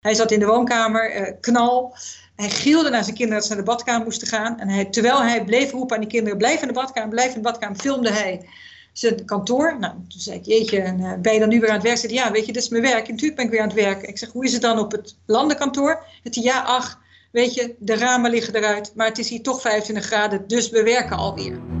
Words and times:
Hij 0.00 0.14
zat 0.14 0.30
in 0.30 0.38
de 0.38 0.46
woonkamer, 0.46 1.20
uh, 1.20 1.32
knal. 1.40 1.96
Hij 2.36 2.50
gilde 2.50 2.90
naar 2.90 3.04
zijn 3.04 3.16
kinderen 3.16 3.40
dat 3.40 3.48
ze 3.48 3.54
naar 3.54 3.64
de 3.64 3.70
badkamer 3.70 4.04
moesten 4.04 4.28
gaan. 4.28 4.60
En 4.60 4.68
hij, 4.68 4.84
terwijl 4.84 5.22
hij 5.22 5.44
bleef 5.44 5.70
roepen 5.70 5.94
aan 5.96 6.02
die 6.02 6.10
kinderen, 6.10 6.38
blijf 6.38 6.60
in 6.60 6.68
de 6.68 6.74
badkamer, 6.74 7.08
blijf 7.08 7.28
in 7.28 7.34
de 7.34 7.40
badkamer, 7.40 7.78
filmde 7.78 8.12
hij 8.12 8.48
zijn 8.92 9.24
kantoor. 9.24 9.78
Nou, 9.78 9.94
toen 10.08 10.20
zei 10.20 10.38
ik, 10.38 10.44
jeetje, 10.44 10.80
en, 10.80 11.00
uh, 11.00 11.12
ben 11.22 11.32
je 11.32 11.40
dan 11.40 11.48
nu 11.48 11.60
weer 11.60 11.68
aan 11.68 11.74
het 11.74 11.84
werk? 11.84 11.98
Zei 11.98 12.12
ja, 12.12 12.30
weet 12.30 12.46
je, 12.46 12.52
dit 12.52 12.62
is 12.62 12.68
mijn 12.68 12.82
werk. 12.82 13.08
Natuurlijk 13.08 13.36
ben 13.36 13.44
ik 13.44 13.50
weer 13.50 13.60
aan 13.60 13.68
het 13.68 13.76
werk. 13.76 14.02
Ik 14.02 14.18
zeg, 14.18 14.32
hoe 14.32 14.44
is 14.44 14.52
het 14.52 14.62
dan 14.62 14.78
op 14.78 14.92
het 14.92 15.16
landenkantoor? 15.26 16.04
Het 16.22 16.34
ja, 16.34 16.62
ach, 16.62 17.00
weet 17.32 17.54
je, 17.54 17.74
de 17.78 17.96
ramen 17.96 18.30
liggen 18.30 18.54
eruit. 18.54 18.92
Maar 18.94 19.06
het 19.06 19.18
is 19.18 19.28
hier 19.28 19.42
toch 19.42 19.60
25 19.60 20.04
graden, 20.04 20.48
dus 20.48 20.70
we 20.70 20.82
werken 20.82 21.16
alweer. 21.16 21.77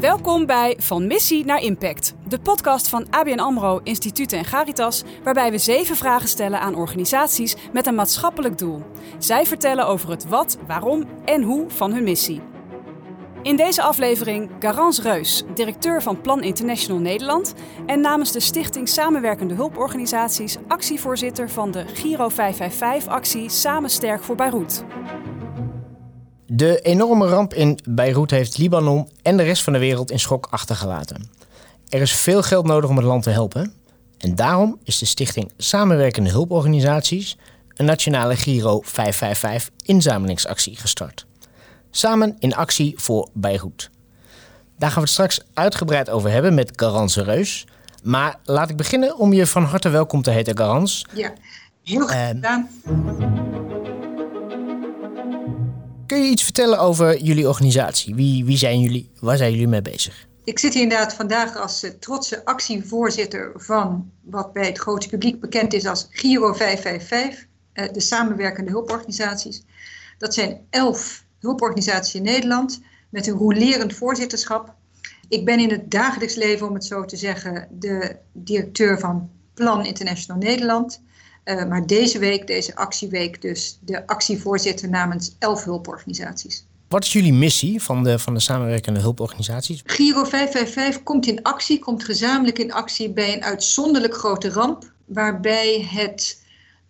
Welkom 0.00 0.46
bij 0.46 0.76
Van 0.78 1.06
Missie 1.06 1.44
naar 1.44 1.62
Impact, 1.62 2.14
de 2.28 2.38
podcast 2.38 2.88
van 2.88 3.06
ABN 3.10 3.38
AMRO, 3.38 3.80
Instituten 3.82 4.38
en 4.38 4.44
Garitas, 4.44 5.04
waarbij 5.24 5.50
we 5.50 5.58
zeven 5.58 5.96
vragen 5.96 6.28
stellen 6.28 6.60
aan 6.60 6.74
organisaties 6.74 7.56
met 7.72 7.86
een 7.86 7.94
maatschappelijk 7.94 8.58
doel. 8.58 8.82
Zij 9.18 9.46
vertellen 9.46 9.86
over 9.86 10.10
het 10.10 10.28
wat, 10.28 10.58
waarom 10.66 11.04
en 11.24 11.42
hoe 11.42 11.70
van 11.70 11.92
hun 11.92 12.02
missie. 12.02 12.40
In 13.42 13.56
deze 13.56 13.82
aflevering 13.82 14.50
Garance 14.58 15.02
Reus, 15.02 15.42
directeur 15.54 16.02
van 16.02 16.20
Plan 16.20 16.42
International 16.42 17.00
Nederland 17.00 17.54
en 17.86 18.00
namens 18.00 18.32
de 18.32 18.40
Stichting 18.40 18.88
Samenwerkende 18.88 19.54
Hulporganisaties 19.54 20.56
actievoorzitter 20.68 21.50
van 21.50 21.70
de 21.70 21.84
Giro 21.86 22.30
555-actie 22.30 23.48
Samen 23.48 23.90
Sterk 23.90 24.22
voor 24.22 24.36
Beirut. 24.36 24.84
De 26.50 26.80
enorme 26.80 27.26
ramp 27.26 27.54
in 27.54 27.78
Beirut 27.88 28.30
heeft 28.30 28.58
Libanon 28.58 29.08
en 29.22 29.36
de 29.36 29.42
rest 29.42 29.62
van 29.62 29.72
de 29.72 29.78
wereld 29.78 30.10
in 30.10 30.18
schok 30.18 30.46
achtergelaten. 30.50 31.30
Er 31.88 32.00
is 32.00 32.12
veel 32.12 32.42
geld 32.42 32.66
nodig 32.66 32.90
om 32.90 32.96
het 32.96 33.04
land 33.04 33.22
te 33.22 33.30
helpen. 33.30 33.72
En 34.18 34.34
daarom 34.34 34.78
is 34.84 34.98
de 34.98 35.06
stichting 35.06 35.52
Samenwerkende 35.56 36.30
Hulporganisaties 36.30 37.38
een 37.74 37.84
nationale 37.84 38.36
Giro 38.36 38.80
555 38.84 39.74
inzamelingsactie 39.84 40.76
gestart. 40.76 41.26
Samen 41.90 42.36
in 42.38 42.54
actie 42.54 42.94
voor 42.96 43.28
Beirut. 43.32 43.90
Daar 44.78 44.90
gaan 44.90 44.98
we 44.98 45.04
het 45.04 45.10
straks 45.10 45.40
uitgebreid 45.54 46.10
over 46.10 46.30
hebben 46.30 46.54
met 46.54 46.72
Garance 46.76 47.22
Reus. 47.22 47.66
Maar 48.02 48.38
laat 48.44 48.70
ik 48.70 48.76
beginnen 48.76 49.16
om 49.16 49.32
je 49.32 49.46
van 49.46 49.64
harte 49.64 49.88
welkom 49.88 50.22
te 50.22 50.30
heten, 50.30 50.56
Garance. 50.56 51.06
Ja, 51.14 51.32
heel 51.82 52.06
graag 52.06 52.28
gedaan. 52.28 52.68
Kun 56.08 56.22
je 56.22 56.30
iets 56.30 56.42
vertellen 56.42 56.78
over 56.78 57.20
jullie 57.22 57.48
organisatie? 57.48 58.14
Wie, 58.14 58.44
wie 58.44 58.56
zijn 58.56 58.80
jullie? 58.80 59.10
Waar 59.20 59.36
zijn 59.36 59.50
jullie 59.50 59.68
mee 59.68 59.82
bezig? 59.82 60.26
Ik 60.44 60.58
zit 60.58 60.72
hier 60.72 60.82
inderdaad 60.82 61.14
vandaag 61.14 61.56
als 61.56 61.84
uh, 61.84 61.90
trotse 61.90 62.44
actievoorzitter 62.44 63.52
van 63.54 64.10
wat 64.22 64.52
bij 64.52 64.66
het 64.66 64.78
grote 64.78 65.08
publiek 65.08 65.40
bekend 65.40 65.72
is 65.72 65.86
als 65.86 66.06
Giro 66.10 66.52
555, 66.52 67.46
uh, 67.74 67.92
de 67.92 68.00
samenwerkende 68.00 68.70
hulporganisaties. 68.70 69.62
Dat 70.18 70.34
zijn 70.34 70.60
elf 70.70 71.24
hulporganisaties 71.38 72.14
in 72.14 72.22
Nederland 72.22 72.80
met 73.08 73.26
een 73.26 73.36
rolerend 73.36 73.94
voorzitterschap. 73.94 74.74
Ik 75.28 75.44
ben 75.44 75.58
in 75.58 75.70
het 75.70 75.90
dagelijks 75.90 76.34
leven, 76.34 76.68
om 76.68 76.74
het 76.74 76.84
zo 76.84 77.04
te 77.04 77.16
zeggen, 77.16 77.68
de 77.70 78.16
directeur 78.32 78.98
van 78.98 79.30
Plan 79.54 79.86
International 79.86 80.40
Nederland. 80.40 81.02
Uh, 81.48 81.64
maar 81.64 81.86
deze 81.86 82.18
week, 82.18 82.46
deze 82.46 82.76
actieweek, 82.76 83.42
dus 83.42 83.78
de 83.80 84.06
actievoorzitter 84.06 84.88
namens 84.88 85.36
elf 85.38 85.64
hulporganisaties. 85.64 86.64
Wat 86.88 87.04
is 87.04 87.12
jullie 87.12 87.32
missie 87.32 87.82
van 87.82 88.02
de, 88.04 88.18
van 88.18 88.34
de 88.34 88.40
samenwerkende 88.40 89.00
hulporganisaties? 89.00 89.82
Giro 89.84 90.24
555 90.24 91.02
komt 91.02 91.26
in 91.26 91.42
actie, 91.42 91.78
komt 91.78 92.04
gezamenlijk 92.04 92.58
in 92.58 92.72
actie 92.72 93.10
bij 93.12 93.34
een 93.34 93.44
uitzonderlijk 93.44 94.14
grote 94.14 94.50
ramp, 94.50 94.92
waarbij 95.04 95.86
het 95.90 96.42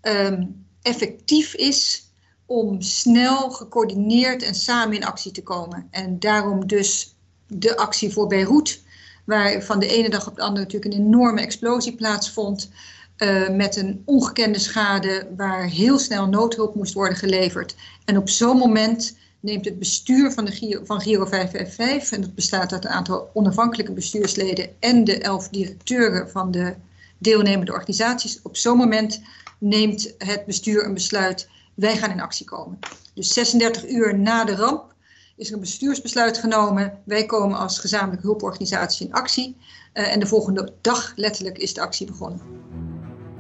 um, 0.03 0.65
effectief 0.83 1.55
is 1.55 2.09
om 2.47 2.83
snel, 2.83 3.51
gecoördineerd 3.51 4.43
en 4.43 4.55
samen 4.55 4.97
in 4.97 5.05
actie 5.05 5.33
te 5.33 5.43
komen. 5.43 5.89
En 5.91 6.19
daarom 6.19 6.67
dus 6.67 7.15
de 7.47 7.77
actie 7.77 8.13
voor 8.13 8.27
Beirut, 8.27 8.83
waar 9.25 9.63
van 9.63 9.79
de 9.79 9.89
ene 9.89 10.11
dag 10.11 10.29
op 10.29 10.37
de 10.37 10.43
andere 10.43 10.65
natuurlijk 10.65 10.95
een 10.95 11.07
enorme 11.07 11.41
explosie 11.41 11.95
plaatsvond. 11.95 12.71
Uh, 13.19 13.49
met 13.49 13.77
een 13.77 14.03
ongekende 14.05 14.59
schade 14.59 15.29
waar 15.37 15.65
heel 15.65 15.99
snel 15.99 16.29
noodhulp 16.29 16.75
moest 16.75 16.95
worden 16.95 17.19
geleverd. 17.19 17.75
En 18.05 18.17
op 18.17 18.29
zo'n 18.29 18.57
moment 18.57 19.17
neemt 19.41 19.65
het 19.65 19.79
bestuur 19.79 20.33
van, 20.33 20.45
de 20.45 20.53
Giro, 20.53 20.85
van 20.85 21.01
Giro 21.01 21.27
555, 21.27 22.13
en 22.13 22.21
dat 22.21 22.35
bestaat 22.35 22.73
uit 22.73 22.85
een 22.85 22.91
aantal 22.91 23.31
onafhankelijke 23.35 23.93
bestuursleden 23.93 24.69
en 24.81 25.05
de 25.05 25.19
elf 25.19 25.49
directeuren 25.49 26.31
van 26.31 26.51
de 26.51 26.75
deelnemende 27.19 27.73
organisaties, 27.73 28.43
op 28.43 28.57
zo'n 28.57 28.77
moment 28.77 29.21
neemt 29.59 30.15
het 30.19 30.47
bestuur 30.47 30.85
een 30.85 30.95
besluit, 30.95 31.49
wij 31.75 31.97
gaan 31.97 32.11
in 32.11 32.21
actie 32.21 32.47
komen. 32.47 32.79
Dus 33.15 33.29
36 33.29 33.89
uur 33.89 34.19
na 34.19 34.45
de 34.45 34.55
ramp 34.55 34.95
is 35.37 35.49
er 35.49 35.55
een 35.55 35.61
bestuursbesluit 35.61 36.39
genomen, 36.39 36.99
wij 37.05 37.27
komen 37.27 37.59
als 37.59 37.79
gezamenlijke 37.79 38.27
hulporganisatie 38.27 39.07
in 39.07 39.13
actie. 39.13 39.57
Uh, 39.95 40.13
en 40.13 40.21
de 40.21 40.27
volgende 40.27 40.73
dag 40.81 41.13
letterlijk 41.17 41.59
is 41.59 41.75
de 41.75 41.81
actie 41.81 42.07
begonnen. 42.07 42.41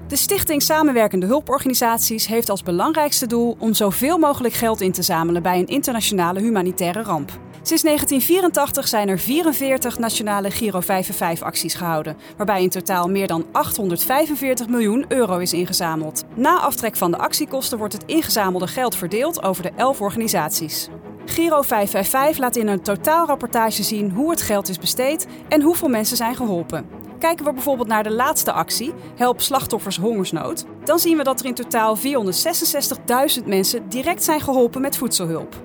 De 0.09 0.17
Stichting 0.17 0.63
Samenwerkende 0.63 1.27
Hulporganisaties 1.27 2.27
heeft 2.27 2.51
als 2.51 2.63
belangrijkste 2.63 3.27
doel 3.27 3.57
om 3.59 3.75
zoveel 3.75 4.19
mogelijk 4.19 4.55
geld 4.55 4.81
in 4.81 4.93
te 4.93 5.03
zamelen 5.03 5.43
bij 5.43 5.59
een 5.59 5.67
internationale 5.67 6.41
humanitaire 6.41 7.03
ramp. 7.03 7.31
Sinds 7.63 7.83
1984 7.83 8.89
zijn 8.89 9.09
er 9.09 9.19
44 9.19 9.99
nationale 9.99 10.51
Giro 10.51 10.81
55 10.81 11.47
acties 11.47 11.75
gehouden, 11.75 12.17
waarbij 12.37 12.63
in 12.63 12.69
totaal 12.69 13.09
meer 13.09 13.27
dan 13.27 13.47
845 13.53 14.69
miljoen 14.69 15.05
euro 15.09 15.39
is 15.39 15.53
ingezameld. 15.53 16.25
Na 16.35 16.59
aftrek 16.59 16.97
van 16.97 17.11
de 17.11 17.19
actiekosten 17.19 17.79
wordt 17.79 17.93
het 17.93 18.05
ingezamelde 18.07 18.67
geld 18.67 18.97
verdeeld 18.97 19.43
over 19.43 19.63
de 19.63 19.73
11 19.77 20.01
organisaties. 20.01 20.89
Giro 21.25 21.63
555 21.63 22.39
laat 22.39 22.57
in 22.57 22.69
een 22.69 22.83
totaalrapportage 22.83 23.83
zien 23.83 24.11
hoe 24.11 24.31
het 24.31 24.43
geld 24.43 24.69
is 24.69 24.79
besteed 24.79 25.27
en 25.49 25.63
hoeveel 25.63 25.89
mensen 25.89 26.17
zijn 26.17 26.37
geholpen. 26.37 26.98
Kijken 27.19 27.45
we 27.45 27.53
bijvoorbeeld 27.53 27.89
naar 27.89 28.03
de 28.03 28.11
laatste 28.11 28.53
actie, 28.53 28.95
Help 29.17 29.41
slachtoffers 29.41 29.97
hongersnood, 29.97 30.65
dan 30.85 30.99
zien 30.99 31.17
we 31.17 31.23
dat 31.23 31.41
er 31.41 31.47
in 31.47 31.55
totaal 31.55 31.97
466.000 31.97 33.45
mensen 33.47 33.89
direct 33.89 34.25
zijn 34.25 34.41
geholpen 34.41 34.81
met 34.81 34.97
voedselhulp. 34.97 35.57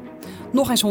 Nog 0.51 0.69
eens 0.69 0.83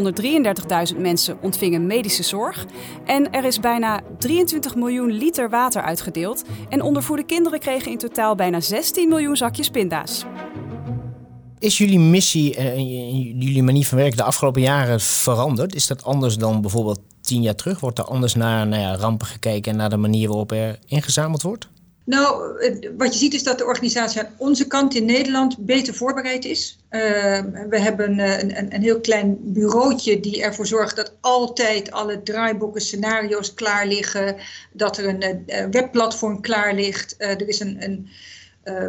133.000 0.95 1.01
mensen 1.01 1.39
ontvingen 1.41 1.87
medische 1.87 2.23
zorg. 2.23 2.67
En 3.05 3.33
er 3.33 3.45
is 3.45 3.61
bijna 3.61 4.01
23 4.19 4.75
miljoen 4.75 5.11
liter 5.11 5.51
water 5.51 5.83
uitgedeeld. 5.83 6.43
En 6.69 6.83
ondervoede 6.83 7.25
kinderen 7.25 7.59
kregen 7.59 7.91
in 7.91 7.99
totaal 7.99 8.35
bijna 8.35 8.61
16 8.61 9.09
miljoen 9.09 9.37
zakjes 9.37 9.69
pinda's. 9.69 10.25
Is 11.63 11.79
jullie 11.79 11.99
missie 11.99 12.57
en 12.57 12.87
jullie 13.39 13.63
manier 13.63 13.87
van 13.87 13.99
werken 13.99 14.17
de 14.17 14.23
afgelopen 14.23 14.63
jaren 14.63 15.01
veranderd? 15.01 15.75
Is 15.75 15.87
dat 15.87 16.05
anders 16.05 16.37
dan 16.37 16.61
bijvoorbeeld 16.61 17.01
tien 17.21 17.43
jaar 17.43 17.55
terug? 17.55 17.81
Wordt 17.81 17.99
er 17.99 18.05
anders 18.05 18.35
naar 18.35 18.67
nou 18.67 18.83
ja, 18.83 18.97
rampen 18.97 19.27
gekeken 19.27 19.73
en 19.73 19.79
naar 19.79 19.91
de 19.91 19.97
manier 19.97 20.29
waarop 20.29 20.53
er 20.53 20.79
ingezameld 20.87 21.43
wordt? 21.43 21.69
Nou, 22.05 22.43
wat 22.97 23.13
je 23.13 23.19
ziet 23.19 23.35
is 23.35 23.43
dat 23.43 23.59
de 23.59 23.65
organisatie 23.65 24.21
aan 24.21 24.35
onze 24.37 24.67
kant 24.67 24.95
in 24.95 25.05
Nederland 25.05 25.59
beter 25.59 25.95
voorbereid 25.95 26.45
is. 26.45 26.79
Uh, 26.91 27.01
we 27.69 27.81
hebben 27.81 28.19
een, 28.19 28.59
een, 28.59 28.75
een, 28.75 28.83
heel 28.83 29.01
klein 29.01 29.37
bureautje 29.41 30.21
die 30.21 30.43
ervoor 30.43 30.67
zorgt 30.67 30.97
dat 30.97 31.15
altijd 31.21 31.91
alle 31.91 32.23
draaiboeken, 32.23 32.81
scenario's 32.81 33.55
klaar 33.55 33.87
liggen. 33.87 34.37
Dat 34.73 34.99
er 34.99 35.09
een, 35.09 35.45
een 35.47 35.71
webplatform 35.71 36.41
klaar 36.41 36.75
ligt. 36.75 37.15
Er 37.19 37.49
is 37.49 37.61
een, 37.61 38.09
uh, 38.65 38.89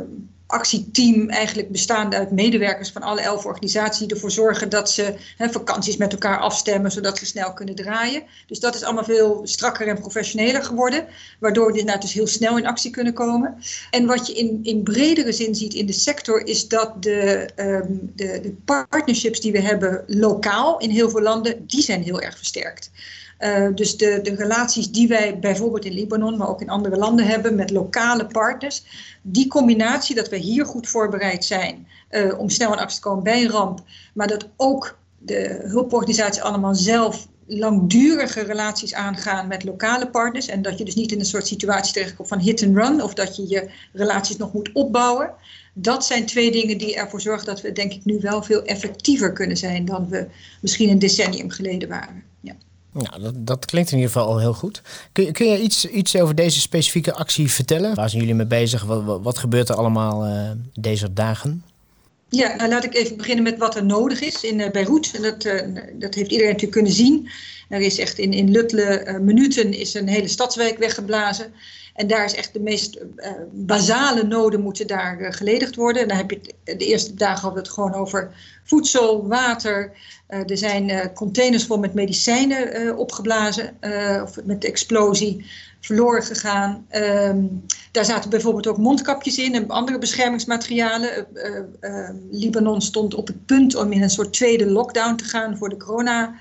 actieteam 0.53 1.29
eigenlijk 1.29 1.71
bestaande 1.71 2.15
uit 2.15 2.31
medewerkers 2.31 2.91
van 2.91 3.01
alle 3.01 3.21
elf 3.21 3.45
organisaties 3.45 3.99
die 3.99 4.13
ervoor 4.15 4.31
zorgen 4.31 4.69
dat 4.69 4.91
ze 4.91 5.15
hè, 5.37 5.49
vakanties 5.49 5.97
met 5.97 6.11
elkaar 6.11 6.39
afstemmen 6.39 6.91
zodat 6.91 7.17
ze 7.17 7.25
snel 7.25 7.53
kunnen 7.53 7.75
draaien. 7.75 8.23
Dus 8.47 8.59
dat 8.59 8.75
is 8.75 8.83
allemaal 8.83 9.03
veel 9.03 9.41
strakker 9.43 9.87
en 9.87 9.99
professioneler 9.99 10.63
geworden, 10.63 11.07
waardoor 11.39 11.71
we 11.71 11.77
inderdaad 11.77 12.01
dus 12.01 12.13
heel 12.13 12.27
snel 12.27 12.57
in 12.57 12.65
actie 12.65 12.91
kunnen 12.91 13.13
komen. 13.13 13.57
En 13.91 14.05
wat 14.05 14.27
je 14.27 14.33
in, 14.33 14.59
in 14.63 14.83
bredere 14.83 15.31
zin 15.31 15.55
ziet 15.55 15.73
in 15.73 15.85
de 15.85 15.93
sector 15.93 16.47
is 16.47 16.67
dat 16.67 17.03
de, 17.03 17.49
um, 17.55 18.11
de, 18.15 18.39
de 18.41 18.55
partnerships 18.65 19.39
die 19.39 19.51
we 19.51 19.61
hebben 19.61 20.03
lokaal 20.07 20.79
in 20.79 20.89
heel 20.89 21.09
veel 21.09 21.21
landen, 21.21 21.67
die 21.67 21.81
zijn 21.81 22.03
heel 22.03 22.21
erg 22.21 22.37
versterkt. 22.37 22.91
Uh, 23.43 23.67
dus 23.75 23.97
de, 23.97 24.19
de 24.23 24.35
relaties 24.35 24.91
die 24.91 25.07
wij 25.07 25.39
bijvoorbeeld 25.39 25.85
in 25.85 25.93
Libanon, 25.93 26.37
maar 26.37 26.49
ook 26.49 26.61
in 26.61 26.69
andere 26.69 26.97
landen 26.97 27.25
hebben 27.25 27.55
met 27.55 27.69
lokale 27.69 28.25
partners, 28.25 28.83
die 29.21 29.47
combinatie 29.47 30.15
dat 30.15 30.29
we 30.29 30.37
hier 30.37 30.65
goed 30.65 30.87
voorbereid 30.87 31.45
zijn 31.45 31.87
uh, 32.11 32.39
om 32.39 32.49
snel 32.49 32.73
in 32.73 32.79
actie 32.79 33.01
te 33.01 33.07
komen 33.07 33.23
bij 33.23 33.43
een 33.43 33.49
ramp, 33.49 33.83
maar 34.13 34.27
dat 34.27 34.49
ook 34.57 34.97
de 35.17 35.59
hulporganisaties 35.63 36.41
allemaal 36.41 36.75
zelf 36.75 37.27
langdurige 37.47 38.41
relaties 38.41 38.93
aangaan 38.93 39.47
met 39.47 39.63
lokale 39.63 40.09
partners. 40.09 40.47
En 40.47 40.61
dat 40.61 40.77
je 40.77 40.85
dus 40.85 40.95
niet 40.95 41.11
in 41.11 41.19
een 41.19 41.25
soort 41.25 41.47
situatie 41.47 41.93
terechtkomt 41.93 42.27
van 42.27 42.39
hit 42.39 42.63
and 42.63 42.77
run 42.77 43.01
of 43.01 43.13
dat 43.13 43.35
je 43.35 43.47
je 43.47 43.69
relaties 43.93 44.37
nog 44.37 44.53
moet 44.53 44.69
opbouwen. 44.73 45.33
Dat 45.73 46.05
zijn 46.05 46.25
twee 46.25 46.51
dingen 46.51 46.77
die 46.77 46.95
ervoor 46.95 47.21
zorgen 47.21 47.45
dat 47.45 47.61
we 47.61 47.71
denk 47.71 47.93
ik 47.93 48.05
nu 48.05 48.19
wel 48.21 48.43
veel 48.43 48.63
effectiever 48.63 49.33
kunnen 49.33 49.57
zijn 49.57 49.85
dan 49.85 50.09
we 50.09 50.27
misschien 50.61 50.89
een 50.89 50.99
decennium 50.99 51.49
geleden 51.49 51.89
waren. 51.89 52.23
Ja. 52.39 52.53
Nou, 52.93 53.21
dat, 53.21 53.33
dat, 53.47 53.65
klinkt 53.65 53.91
in 53.91 53.97
ieder 53.97 54.11
geval 54.11 54.27
al 54.27 54.39
heel 54.39 54.53
goed. 54.53 54.81
Kun, 55.11 55.31
kun 55.31 55.47
je 55.47 55.61
iets, 55.61 55.85
iets 55.85 56.15
over 56.15 56.35
deze 56.35 56.59
specifieke 56.59 57.13
actie 57.13 57.51
vertellen? 57.51 57.95
Waar 57.95 58.09
zijn 58.09 58.21
jullie 58.21 58.37
mee 58.37 58.45
bezig? 58.45 58.83
Wat, 58.83 59.21
wat, 59.21 59.37
gebeurt 59.37 59.69
er 59.69 59.75
allemaal 59.75 60.27
uh, 60.27 60.49
deze 60.73 61.13
dagen? 61.13 61.63
Ja, 62.35 62.55
nou 62.55 62.69
laat 62.69 62.83
ik 62.83 62.95
even 62.95 63.17
beginnen 63.17 63.43
met 63.43 63.57
wat 63.57 63.75
er 63.75 63.85
nodig 63.85 64.21
is 64.21 64.43
in 64.43 64.59
uh, 64.59 64.69
Beirut. 64.69 65.21
Dat, 65.21 65.45
uh, 65.45 65.61
dat 65.93 66.13
heeft 66.13 66.31
iedereen 66.31 66.51
natuurlijk 66.51 66.71
kunnen 66.71 66.91
zien. 66.91 67.29
Er 67.69 67.81
is 67.81 67.99
echt 67.99 68.17
in, 68.17 68.33
in 68.33 68.51
luttele 68.51 69.19
minuten 69.21 69.73
is 69.73 69.93
een 69.93 70.07
hele 70.07 70.27
stadswijk 70.27 70.77
weggeblazen. 70.77 71.53
En 71.93 72.07
daar 72.07 72.25
is 72.25 72.35
echt 72.35 72.53
de 72.53 72.59
meest 72.59 72.97
basale 73.51 74.23
noden 74.23 74.61
moeten 74.61 74.87
daar 74.87 75.33
geledigd 75.33 75.75
worden. 75.75 76.01
En 76.01 76.07
dan 76.07 76.17
heb 76.17 76.31
je 76.31 76.39
de 76.63 76.85
eerste 76.85 77.13
dagen 77.13 77.53
het 77.53 77.69
gewoon 77.69 77.93
over 77.93 78.35
voedsel, 78.63 79.27
water, 79.27 79.91
eh, 80.27 80.49
er 80.49 80.57
zijn 80.57 81.13
containers 81.13 81.65
vol 81.65 81.77
met 81.77 81.93
medicijnen 81.93 82.97
opgeblazen 82.97 83.77
of 84.23 84.43
met 84.43 84.61
de 84.61 84.67
explosie 84.67 85.45
verloren 85.79 86.23
gegaan. 86.23 86.87
Um, 86.91 87.65
daar 87.93 88.05
zaten 88.05 88.29
bijvoorbeeld 88.29 88.67
ook 88.67 88.77
mondkapjes 88.77 89.37
in 89.37 89.55
en 89.55 89.67
andere 89.67 89.97
beschermingsmaterialen. 89.97 91.27
Libanon 92.31 92.81
stond 92.81 93.13
op 93.13 93.27
het 93.27 93.45
punt 93.45 93.75
om 93.75 93.91
in 93.91 94.01
een 94.01 94.09
soort 94.09 94.33
tweede 94.33 94.71
lockdown 94.71 95.15
te 95.15 95.23
gaan 95.23 95.57
voor 95.57 95.69
de 95.69 95.77
corona. 95.77 96.35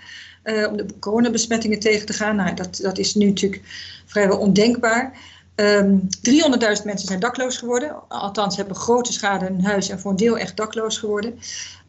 om 0.68 0.76
de 0.76 0.86
coronabesmettingen 1.00 1.78
tegen 1.80 2.06
te 2.06 2.12
gaan. 2.12 2.36
Nou, 2.36 2.54
dat, 2.54 2.78
dat 2.82 2.98
is 2.98 3.14
nu 3.14 3.26
natuurlijk 3.26 3.62
vrijwel 4.06 4.38
ondenkbaar. 4.38 5.12
Um, 5.54 6.08
ehm, 6.20 6.78
300.000 6.78 6.84
mensen 6.84 7.08
zijn 7.08 7.20
dakloos 7.20 7.56
geworden. 7.56 8.08
Althans, 8.08 8.56
hebben 8.56 8.76
grote 8.76 9.12
schade 9.12 9.46
in 9.46 9.52
hun 9.52 9.64
huis 9.64 9.88
en 9.88 10.00
voor 10.00 10.10
een 10.10 10.16
deel 10.16 10.38
echt 10.38 10.56
dakloos 10.56 10.98
geworden. 10.98 11.38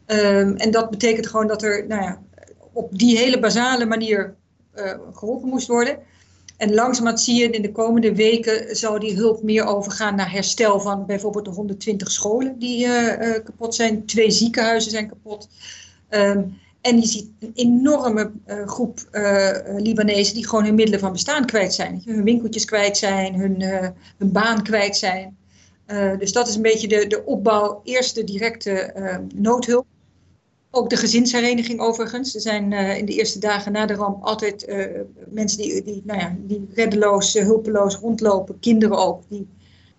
Um, 0.06 0.56
en 0.56 0.70
dat 0.70 0.90
betekent 0.90 1.26
gewoon 1.26 1.46
dat 1.46 1.62
er 1.62 1.86
nou 1.86 2.02
ja, 2.02 2.18
op 2.72 2.98
die 2.98 3.18
hele 3.18 3.40
basale 3.40 3.86
manier 3.86 4.34
uh, 4.74 4.94
geholpen 5.12 5.48
moest 5.48 5.66
worden. 5.66 5.98
En 6.64 6.74
langzamerhand 6.74 7.20
zie 7.20 7.40
je 7.40 7.50
in 7.50 7.62
de 7.62 7.72
komende 7.72 8.14
weken 8.14 8.76
zal 8.76 8.98
die 8.98 9.16
hulp 9.16 9.42
meer 9.42 9.64
overgaan 9.64 10.14
naar 10.14 10.32
herstel 10.32 10.80
van 10.80 11.06
bijvoorbeeld 11.06 11.44
de 11.44 11.50
120 11.50 12.10
scholen 12.10 12.58
die 12.58 12.86
uh, 12.86 12.92
uh, 12.92 13.32
kapot 13.44 13.74
zijn. 13.74 14.06
Twee 14.06 14.30
ziekenhuizen 14.30 14.90
zijn 14.90 15.08
kapot. 15.08 15.48
Um, 16.10 16.58
en 16.80 17.00
je 17.00 17.06
ziet 17.06 17.30
een 17.40 17.52
enorme 17.54 18.30
groep 18.66 18.98
Libanezen 19.76 20.34
die 20.34 20.48
gewoon 20.48 20.64
hun 20.64 20.74
middelen 20.74 21.00
van 21.00 21.12
bestaan 21.12 21.46
kwijt 21.46 21.74
zijn. 21.74 22.02
Hun 22.04 22.24
winkeltjes 22.24 22.64
kwijt 22.64 22.96
zijn, 22.96 23.34
hun, 23.34 23.62
hun 24.18 24.32
baan 24.32 24.62
kwijt 24.62 24.96
zijn. 24.96 25.36
dus 26.18 26.32
dat 26.32 26.48
is 26.48 26.54
een 26.54 26.62
beetje 26.62 26.88
de, 26.88 27.06
de 27.06 27.24
opbouw, 27.24 27.80
eerste 27.84 28.24
directe 28.24 28.94
noodhulp. 29.34 29.86
Ook 30.76 30.90
de 30.90 30.96
gezinshereniging 30.96 31.80
overigens. 31.80 32.34
Er 32.34 32.40
zijn 32.40 32.72
uh, 32.72 32.98
in 32.98 33.06
de 33.06 33.12
eerste 33.12 33.38
dagen 33.38 33.72
na 33.72 33.86
de 33.86 33.94
ramp 33.94 34.22
altijd 34.24 34.68
uh, 34.68 34.86
mensen 35.28 35.58
die, 35.58 35.82
die, 35.82 36.02
nou 36.04 36.20
ja, 36.20 36.36
die 36.38 36.68
reddeloos, 36.74 37.36
uh, 37.36 37.42
hulpeloos 37.42 37.96
rondlopen. 37.96 38.58
Kinderen 38.60 38.98
ook, 38.98 39.22
die 39.28 39.48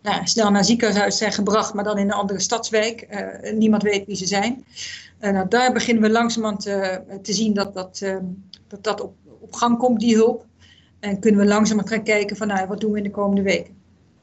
nou, 0.02 0.28
snel 0.28 0.52
naar 0.52 0.66
ziekenhuis 0.66 1.18
zijn 1.18 1.32
gebracht, 1.32 1.74
maar 1.74 1.84
dan 1.84 1.98
in 1.98 2.06
een 2.06 2.14
andere 2.14 2.40
stadswijk. 2.40 3.08
niemand 3.54 3.84
weet 3.84 4.06
wie 4.06 4.16
ze 4.16 4.26
zijn. 4.26 4.66
nou, 5.20 5.48
daar 5.48 5.74
beginnen 5.74 6.04
we 6.04 6.10
langzamerhand 6.10 6.62
te 6.62 7.34
zien 7.34 7.54
dat 7.54 7.74
dat, 7.74 8.00
dat, 8.68 8.84
dat 8.84 9.02
op, 9.02 9.14
op 9.40 9.54
gang 9.54 9.78
komt, 9.78 10.00
die 10.00 10.16
hulp. 10.16 10.46
En 11.00 11.20
kunnen 11.20 11.42
we 11.42 11.48
langzamerhand 11.48 11.94
gaan 11.94 12.04
kijken 12.04 12.36
van 12.36 12.48
nou, 12.48 12.68
wat 12.68 12.80
doen 12.80 12.92
we 12.92 12.98
in 12.98 13.04
de 13.04 13.12
komende 13.12 13.42
weken. 13.42 13.74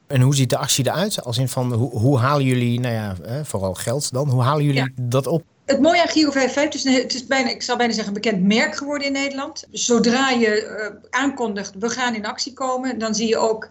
En 0.07 0.21
hoe 0.21 0.35
ziet 0.35 0.49
de 0.49 0.57
actie 0.57 0.85
eruit? 0.85 1.23
Als 1.23 1.37
in 1.37 1.47
van 1.47 1.73
hoe, 1.73 1.89
hoe 1.89 2.19
halen 2.19 2.45
jullie, 2.45 2.79
nou 2.79 2.93
ja, 2.93 3.15
vooral 3.43 3.73
geld 3.73 4.11
dan, 4.11 4.29
hoe 4.29 4.41
halen 4.41 4.65
jullie 4.65 4.79
ja. 4.81 4.89
dat 5.01 5.27
op? 5.27 5.43
Het 5.65 5.81
mooie 5.81 6.01
aan 6.01 6.07
Giro 6.07 6.31
55, 6.31 6.83
het 6.83 6.93
is, 6.93 7.01
het 7.01 7.13
is 7.13 7.27
bijna, 7.27 7.49
ik 7.49 7.61
zou 7.61 7.77
bijna 7.77 7.93
zeggen, 7.93 8.15
een 8.15 8.21
bekend 8.21 8.43
merk 8.43 8.75
geworden 8.75 9.07
in 9.07 9.13
Nederland. 9.13 9.67
Zodra 9.71 10.29
je 10.29 10.63
uh, 10.63 11.09
aankondigt, 11.09 11.75
we 11.79 11.89
gaan 11.89 12.15
in 12.15 12.25
actie 12.25 12.53
komen, 12.53 12.99
dan 12.99 13.15
zie 13.15 13.27
je 13.27 13.37
ook 13.37 13.67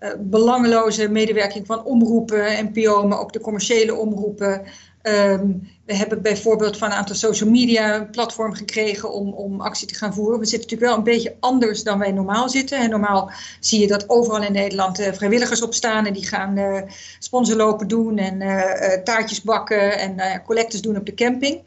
uh, 0.00 0.10
belangeloze 0.18 1.08
medewerking 1.08 1.66
van 1.66 1.84
omroepen, 1.84 2.70
NPO, 2.72 3.06
maar 3.06 3.18
ook 3.18 3.32
de 3.32 3.40
commerciële 3.40 3.94
omroepen, 3.94 4.62
Um, 5.02 5.70
we 5.86 5.94
hebben 5.94 6.22
bijvoorbeeld 6.22 6.78
van 6.78 6.90
een 6.90 6.96
aantal 6.96 7.14
social 7.14 7.50
media 7.50 7.94
een 7.94 8.10
platform 8.10 8.54
gekregen 8.54 9.12
om, 9.12 9.32
om 9.32 9.60
actie 9.60 9.86
te 9.86 9.94
gaan 9.94 10.14
voeren. 10.14 10.38
We 10.38 10.46
zitten 10.46 10.70
natuurlijk 10.70 10.90
wel 10.90 10.98
een 10.98 11.20
beetje 11.20 11.36
anders 11.40 11.82
dan 11.82 11.98
wij 11.98 12.12
normaal 12.12 12.48
zitten. 12.48 12.78
En 12.78 12.90
normaal 12.90 13.30
zie 13.60 13.80
je 13.80 13.86
dat 13.86 14.08
overal 14.08 14.42
in 14.42 14.52
Nederland 14.52 15.00
uh, 15.00 15.12
vrijwilligers 15.12 15.62
opstaan 15.62 16.06
en 16.06 16.12
die 16.12 16.26
gaan 16.26 16.58
uh, 16.58 16.82
sponsorlopen 17.18 17.88
doen 17.88 18.18
en 18.18 18.40
uh, 18.40 18.92
taartjes 19.04 19.42
bakken 19.42 19.98
en 19.98 20.42
collectes 20.44 20.80
doen 20.80 20.96
op 20.96 21.06
de 21.06 21.14
camping. 21.14 21.60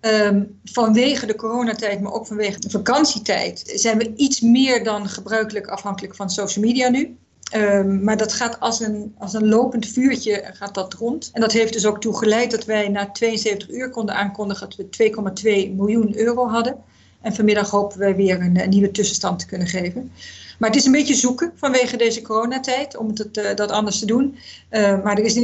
Um, 0.00 0.60
vanwege 0.64 1.26
de 1.26 1.36
coronatijd, 1.36 2.00
maar 2.00 2.12
ook 2.12 2.26
vanwege 2.26 2.60
de 2.60 2.70
vakantietijd, 2.70 3.62
zijn 3.74 3.98
we 3.98 4.12
iets 4.16 4.40
meer 4.40 4.84
dan 4.84 5.08
gebruikelijk 5.08 5.66
afhankelijk 5.66 6.16
van 6.16 6.30
social 6.30 6.64
media 6.64 6.88
nu. 6.88 7.16
Um, 7.56 8.04
maar 8.04 8.16
dat 8.16 8.32
gaat 8.32 8.60
als 8.60 8.80
een, 8.80 9.14
als 9.18 9.34
een 9.34 9.48
lopend 9.48 9.86
vuurtje 9.86 10.44
gaat 10.52 10.74
dat 10.74 10.94
rond. 10.94 11.30
En 11.32 11.40
dat 11.40 11.52
heeft 11.52 11.72
dus 11.72 11.86
ook 11.86 12.00
toe 12.00 12.18
geleid 12.18 12.50
dat 12.50 12.64
wij 12.64 12.88
na 12.88 13.10
72 13.10 13.70
uur 13.70 13.90
konden 13.90 14.14
aankondigen 14.14 14.68
dat 14.68 14.86
we 14.96 15.66
2,2 15.68 15.74
miljoen 15.76 16.18
euro 16.18 16.48
hadden. 16.48 16.76
En 17.20 17.34
vanmiddag 17.34 17.70
hopen 17.70 17.98
wij 17.98 18.16
weer 18.16 18.40
een, 18.40 18.60
een, 18.60 18.68
nieuwe 18.68 18.90
tussenstand 18.90 19.38
te 19.38 19.46
kunnen 19.46 19.66
geven. 19.66 20.12
Maar 20.58 20.68
het 20.68 20.78
is 20.78 20.84
een 20.84 20.92
beetje 20.92 21.14
zoeken 21.14 21.52
vanwege 21.54 21.96
deze 21.96 22.22
coronatijd 22.22 22.96
om 22.96 23.08
het, 23.08 23.36
uh, 23.36 23.54
dat 23.54 23.70
anders 23.70 23.98
te 23.98 24.06
doen. 24.06 24.36
Uh, 24.70 25.02
maar 25.02 25.18
er 25.18 25.24
is 25.24 25.34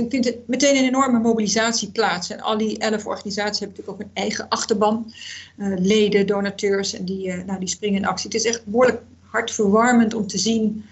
meteen 0.46 0.76
een 0.76 0.84
enorme 0.84 1.18
mobilisatie 1.18 1.90
plaats. 1.90 2.30
En 2.30 2.40
al 2.40 2.58
die 2.58 2.78
elf 2.78 3.06
organisaties 3.06 3.60
hebben 3.60 3.76
natuurlijk 3.76 3.88
ook 3.88 4.00
een 4.00 4.22
eigen 4.22 4.48
achterban. 4.48 5.12
Uh, 5.56 5.78
leden, 5.78 6.26
donateurs 6.26 6.94
en 6.94 7.04
die, 7.04 7.34
nou, 7.34 7.58
die 7.58 7.68
springen 7.68 8.00
in 8.00 8.06
actie. 8.06 8.30
Het 8.30 8.40
is 8.40 8.46
echt 8.50 8.64
behoorlijk 8.64 9.02
hartverwarmend 9.20 10.14
om 10.14 10.26
te 10.26 10.38
zien 10.38 10.84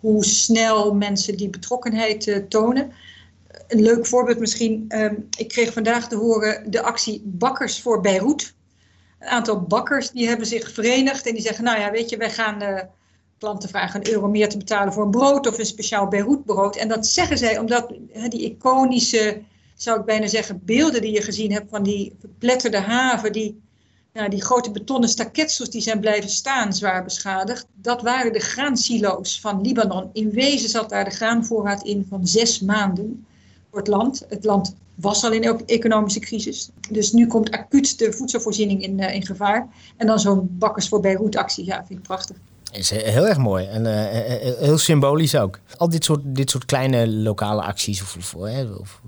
hoe 0.00 0.24
snel 0.24 0.94
mensen 0.94 1.36
die 1.36 1.50
betrokkenheid 1.50 2.26
uh, 2.26 2.36
tonen. 2.36 2.92
Een 3.68 3.82
leuk 3.82 4.06
voorbeeld 4.06 4.38
misschien. 4.38 4.84
Um, 4.88 5.28
ik 5.38 5.48
kreeg 5.48 5.72
vandaag 5.72 6.08
te 6.08 6.16
horen 6.16 6.70
de 6.70 6.82
actie 6.82 7.22
Bakkers 7.24 7.80
voor 7.80 8.00
Beirut. 8.00 8.54
Een 9.18 9.28
aantal 9.28 9.60
bakkers 9.60 10.10
die 10.10 10.28
hebben 10.28 10.46
zich 10.46 10.72
verenigd 10.72 11.26
en 11.26 11.32
die 11.32 11.42
zeggen, 11.42 11.64
nou 11.64 11.80
ja, 11.80 11.90
weet 11.90 12.10
je, 12.10 12.16
wij 12.16 12.30
gaan 12.30 12.58
de 12.58 12.86
klanten 13.38 13.68
vragen 13.68 14.00
een 14.00 14.12
euro 14.12 14.28
meer 14.28 14.48
te 14.48 14.56
betalen 14.56 14.92
voor 14.92 15.04
een 15.04 15.10
brood 15.10 15.46
of 15.46 15.58
een 15.58 15.66
speciaal 15.66 16.08
Beirut 16.08 16.44
brood. 16.44 16.76
En 16.76 16.88
dat 16.88 17.06
zeggen 17.06 17.38
zij 17.38 17.58
omdat 17.58 17.88
die 18.28 18.50
iconische, 18.50 19.42
zou 19.74 20.00
ik 20.00 20.04
bijna 20.04 20.26
zeggen, 20.26 20.60
beelden 20.64 21.00
die 21.00 21.12
je 21.12 21.22
gezien 21.22 21.52
hebt 21.52 21.70
van 21.70 21.82
die 21.82 22.16
verpletterde 22.20 22.80
haven, 22.80 23.32
die 23.32 23.60
ja, 24.16 24.28
die 24.28 24.42
grote 24.42 24.70
betonnen 24.70 25.08
staketsels 25.08 25.70
die 25.70 25.80
zijn 25.80 26.00
blijven 26.00 26.30
staan, 26.30 26.72
zwaar 26.72 27.04
beschadigd, 27.04 27.66
dat 27.74 28.02
waren 28.02 28.32
de 28.32 28.38
graansilo's 28.38 29.40
van 29.40 29.60
Libanon. 29.60 30.10
In 30.12 30.30
wezen 30.30 30.68
zat 30.68 30.90
daar 30.90 31.04
de 31.04 31.10
graanvoorraad 31.10 31.84
in 31.84 32.06
van 32.08 32.26
zes 32.26 32.60
maanden 32.60 33.26
voor 33.70 33.78
het 33.78 33.88
land. 33.88 34.24
Het 34.28 34.44
land 34.44 34.74
was 34.94 35.24
al 35.24 35.32
in 35.32 35.60
economische 35.66 36.20
crisis. 36.20 36.70
Dus 36.90 37.12
nu 37.12 37.26
komt 37.26 37.50
acuut 37.50 37.98
de 37.98 38.12
voedselvoorziening 38.12 38.82
in, 38.82 38.98
uh, 38.98 39.14
in 39.14 39.26
gevaar. 39.26 39.68
En 39.96 40.06
dan 40.06 40.18
zo'n 40.18 40.56
bakkers 40.58 40.88
voor 40.88 41.00
Beirut 41.00 41.36
actie, 41.36 41.64
ja, 41.64 41.84
vind 41.86 41.98
ik 41.98 42.04
prachtig 42.04 42.36
is 42.76 42.90
heel 42.90 43.28
erg 43.28 43.38
mooi 43.38 43.66
en 43.66 43.84
uh, 43.84 43.92
heel 44.58 44.78
symbolisch 44.78 45.36
ook. 45.36 45.58
Al 45.76 45.88
dit 45.88 46.04
soort, 46.04 46.20
dit 46.24 46.50
soort 46.50 46.64
kleine 46.64 47.08
lokale 47.08 47.62
acties, 47.62 48.02
of, 48.02 48.16
of, 48.16 48.34
of, 48.80 49.00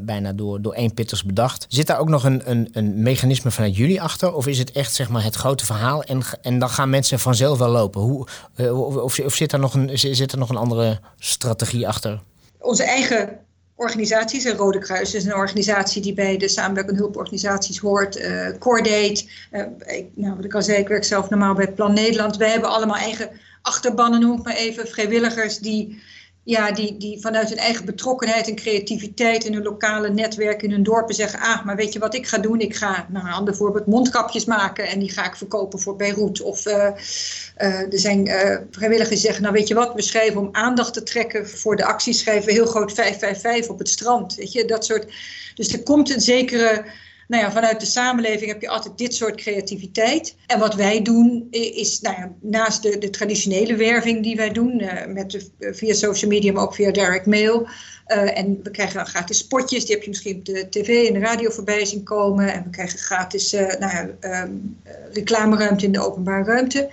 bijna 0.00 0.32
door, 0.32 0.62
door 0.62 0.72
één 0.72 0.94
pitters 0.94 1.24
bedacht. 1.24 1.66
Zit 1.68 1.86
daar 1.86 1.98
ook 1.98 2.08
nog 2.08 2.24
een, 2.24 2.50
een, 2.50 2.68
een 2.72 3.02
mechanisme 3.02 3.50
vanuit 3.50 3.76
jullie 3.76 4.02
achter? 4.02 4.34
Of 4.34 4.46
is 4.46 4.58
het 4.58 4.72
echt 4.72 4.94
zeg 4.94 5.08
maar, 5.08 5.24
het 5.24 5.34
grote 5.34 5.64
verhaal 5.64 6.02
en, 6.02 6.22
en 6.42 6.58
dan 6.58 6.70
gaan 6.70 6.90
mensen 6.90 7.18
vanzelf 7.18 7.58
wel 7.58 7.68
lopen? 7.68 8.00
Hoe, 8.00 8.26
of, 8.72 9.18
of 9.18 9.34
zit, 9.34 9.52
er 9.52 9.58
nog 9.58 9.74
een, 9.74 9.98
zit 9.98 10.32
er 10.32 10.38
nog 10.38 10.48
een 10.48 10.56
andere 10.56 11.00
strategie 11.18 11.88
achter? 11.88 12.20
Onze 12.58 12.84
eigen 12.84 13.38
organisaties. 13.74 14.44
En 14.44 14.56
Rode 14.56 14.78
Kruis 14.78 15.14
is 15.14 15.24
een 15.24 15.34
organisatie 15.34 16.02
die 16.02 16.14
bij 16.14 16.36
de 16.36 16.48
samenwerkende 16.48 17.00
hulporganisaties 17.00 17.78
hoort. 17.78 18.16
Uh, 18.16 18.48
Cordate, 18.58 19.24
uh, 19.52 19.62
ik, 19.86 20.06
nou, 20.14 20.36
wat 20.36 20.44
ik 20.44 20.54
al 20.54 20.62
zei, 20.62 20.78
ik 20.78 20.88
werk 20.88 21.04
zelf 21.04 21.30
normaal 21.30 21.54
bij 21.54 21.72
Plan 21.72 21.94
Nederland. 21.94 22.36
Wij 22.36 22.50
hebben 22.50 22.70
allemaal 22.70 22.96
eigen 22.96 23.30
achterbannen, 23.62 24.20
noem 24.20 24.38
ik 24.38 24.44
maar 24.44 24.56
even, 24.56 24.88
vrijwilligers 24.88 25.58
die 25.58 26.02
ja, 26.44 26.72
die, 26.72 26.96
die 26.96 27.20
vanuit 27.20 27.48
hun 27.48 27.58
eigen 27.58 27.84
betrokkenheid 27.84 28.48
en 28.48 28.54
creativiteit 28.54 29.44
in 29.44 29.52
hun 29.52 29.62
lokale 29.62 30.08
netwerken, 30.10 30.68
in 30.68 30.74
hun 30.74 30.82
dorpen 30.82 31.14
zeggen: 31.14 31.40
Ah, 31.40 31.64
maar 31.64 31.76
weet 31.76 31.92
je 31.92 31.98
wat 31.98 32.14
ik 32.14 32.26
ga 32.26 32.38
doen? 32.38 32.60
Ik 32.60 32.76
ga, 32.76 33.06
nou, 33.10 33.26
een 33.26 33.32
ander 33.32 33.56
voorbeeld, 33.56 33.86
mondkapjes 33.86 34.44
maken 34.44 34.88
en 34.88 34.98
die 34.98 35.10
ga 35.10 35.26
ik 35.26 35.36
verkopen 35.36 35.78
voor 35.80 35.96
Beirut. 35.96 36.40
Of 36.40 36.66
uh, 36.66 36.74
uh, 36.74 37.92
er 37.92 37.98
zijn 37.98 38.26
uh, 38.26 38.56
vrijwilligers 38.70 39.08
die 39.08 39.18
zeggen: 39.18 39.42
Nou, 39.42 39.54
weet 39.54 39.68
je 39.68 39.74
wat? 39.74 39.94
We 39.94 40.02
schrijven 40.02 40.40
om 40.40 40.48
aandacht 40.52 40.92
te 40.92 41.02
trekken 41.02 41.48
voor 41.48 41.76
de 41.76 41.84
actie, 41.84 42.12
schrijven 42.12 42.52
heel 42.52 42.66
groot 42.66 42.92
555 42.92 43.70
op 43.70 43.78
het 43.78 43.88
strand. 43.88 44.34
Weet 44.34 44.52
je, 44.52 44.64
dat 44.64 44.84
soort. 44.84 45.12
Dus 45.54 45.72
er 45.72 45.82
komt 45.82 46.10
een 46.10 46.20
zekere 46.20 46.84
nou 47.28 47.42
ja, 47.42 47.52
vanuit 47.52 47.80
de 47.80 47.86
samenleving 47.86 48.50
heb 48.50 48.60
je 48.60 48.68
altijd 48.68 48.98
dit 48.98 49.14
soort 49.14 49.34
creativiteit. 49.34 50.36
En 50.46 50.58
wat 50.58 50.74
wij 50.74 51.02
doen 51.02 51.46
is, 51.50 52.00
nou 52.00 52.16
ja, 52.16 52.32
naast 52.40 52.82
de, 52.82 52.98
de 52.98 53.10
traditionele 53.10 53.76
werving 53.76 54.22
die 54.22 54.36
wij 54.36 54.50
doen, 54.50 54.80
uh, 54.80 55.06
met 55.06 55.50
via 55.58 55.94
social 55.94 56.30
media, 56.30 56.52
maar 56.52 56.62
ook 56.62 56.74
via 56.74 56.90
direct 56.90 57.26
mail. 57.26 57.68
Uh, 58.06 58.38
en 58.38 58.60
we 58.62 58.70
krijgen 58.70 58.96
dan 58.96 59.06
gratis 59.06 59.38
spotjes, 59.38 59.84
die 59.84 59.94
heb 59.94 60.04
je 60.04 60.10
misschien 60.10 60.36
op 60.36 60.44
de 60.44 60.68
tv 60.68 61.06
en 61.06 61.12
de 61.12 61.18
radio 61.18 61.50
voorbij 61.50 61.84
zien 61.84 62.02
komen. 62.02 62.52
En 62.52 62.62
we 62.62 62.70
krijgen 62.70 62.98
gratis 62.98 63.54
uh, 63.54 63.60
nou 63.60 63.92
ja, 63.92 64.42
um, 64.42 64.76
reclameruimte 65.12 65.84
in 65.84 65.92
de 65.92 66.06
openbare 66.06 66.44
ruimte. 66.44 66.90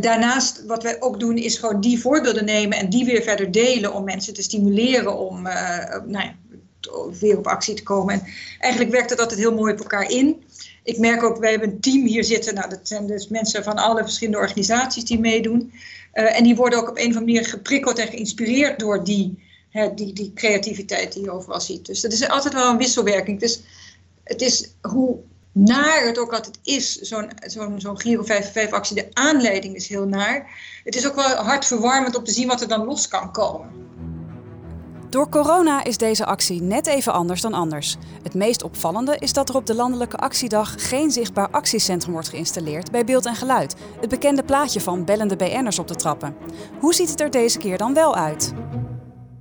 Daarnaast, 0.00 0.64
wat 0.66 0.82
wij 0.82 1.00
ook 1.00 1.20
doen, 1.20 1.36
is 1.36 1.58
gewoon 1.58 1.80
die 1.80 2.00
voorbeelden 2.00 2.44
nemen 2.44 2.78
en 2.78 2.88
die 2.88 3.04
weer 3.04 3.22
verder 3.22 3.50
delen 3.50 3.94
om 3.94 4.04
mensen 4.04 4.34
te 4.34 4.42
stimuleren 4.42 5.18
om 5.18 5.42
nou 5.42 6.08
ja, 6.10 6.34
weer 7.20 7.38
op 7.38 7.46
actie 7.46 7.74
te 7.74 7.82
komen. 7.82 8.14
En 8.14 8.26
eigenlijk 8.58 8.92
werkt 8.92 9.10
het 9.10 9.20
altijd 9.20 9.40
heel 9.40 9.54
mooi 9.54 9.72
op 9.72 9.78
elkaar 9.78 10.10
in. 10.10 10.44
Ik 10.82 10.98
merk 10.98 11.22
ook, 11.22 11.38
wij 11.38 11.50
hebben 11.50 11.68
een 11.68 11.80
team 11.80 12.06
hier 12.06 12.24
zitten. 12.24 12.54
Nou, 12.54 12.68
dat 12.68 12.80
zijn 12.82 13.06
dus 13.06 13.28
mensen 13.28 13.64
van 13.64 13.76
alle 13.76 14.02
verschillende 14.02 14.38
organisaties 14.38 15.04
die 15.04 15.20
meedoen. 15.20 15.72
Uh, 16.14 16.38
en 16.38 16.44
die 16.44 16.56
worden 16.56 16.78
ook 16.78 16.88
op 16.88 16.96
een 16.96 17.10
of 17.10 17.16
andere 17.16 17.24
manier 17.24 17.44
geprikkeld 17.44 17.98
en 17.98 18.08
geïnspireerd 18.08 18.78
door 18.78 19.04
die, 19.04 19.42
hè, 19.70 19.94
die, 19.94 20.12
die 20.12 20.32
creativiteit 20.34 21.12
die 21.12 21.22
je 21.22 21.30
overal 21.30 21.60
ziet. 21.60 21.86
Dus 21.86 22.00
dat 22.00 22.12
is 22.12 22.28
altijd 22.28 22.54
wel 22.54 22.70
een 22.70 22.76
wisselwerking. 22.76 23.40
Dus 23.40 23.60
het 24.24 24.40
is 24.40 24.74
hoe 24.80 25.18
naar 25.52 26.06
het 26.06 26.18
ook 26.18 26.32
altijd 26.32 26.58
is, 26.62 26.94
zo'n 26.94 27.30
zo'n 27.46 27.80
zo'n 27.80 28.00
Giro 28.00 28.22
55 28.22 28.78
actie, 28.78 28.96
de 28.96 29.08
aanleiding 29.12 29.74
is 29.74 29.88
heel 29.88 30.06
naar. 30.06 30.50
Het 30.84 30.94
is 30.94 31.06
ook 31.06 31.14
wel 31.14 31.34
hartverwarmend 31.34 32.16
om 32.16 32.24
te 32.24 32.32
zien 32.32 32.48
wat 32.48 32.60
er 32.60 32.68
dan 32.68 32.84
los 32.84 33.08
kan 33.08 33.32
komen. 33.32 33.68
Door 35.14 35.28
corona 35.28 35.84
is 35.84 35.96
deze 35.96 36.24
actie 36.24 36.62
net 36.62 36.86
even 36.86 37.12
anders 37.12 37.40
dan 37.40 37.54
anders. 37.54 37.96
Het 38.22 38.34
meest 38.34 38.62
opvallende 38.62 39.16
is 39.18 39.32
dat 39.32 39.48
er 39.48 39.56
op 39.56 39.66
de 39.66 39.74
landelijke 39.74 40.16
actiedag 40.16 40.74
geen 40.88 41.10
zichtbaar 41.10 41.50
actiecentrum 41.50 42.12
wordt 42.12 42.28
geïnstalleerd 42.28 42.90
bij 42.90 43.04
beeld 43.04 43.26
en 43.26 43.34
geluid. 43.34 43.74
Het 44.00 44.08
bekende 44.10 44.42
plaatje 44.42 44.80
van 44.80 45.04
bellende 45.04 45.36
BN'ers 45.36 45.78
op 45.78 45.88
de 45.88 45.94
trappen. 45.94 46.36
Hoe 46.80 46.94
ziet 46.94 47.10
het 47.10 47.20
er 47.20 47.30
deze 47.30 47.58
keer 47.58 47.78
dan 47.78 47.94
wel 47.94 48.16
uit? 48.16 48.52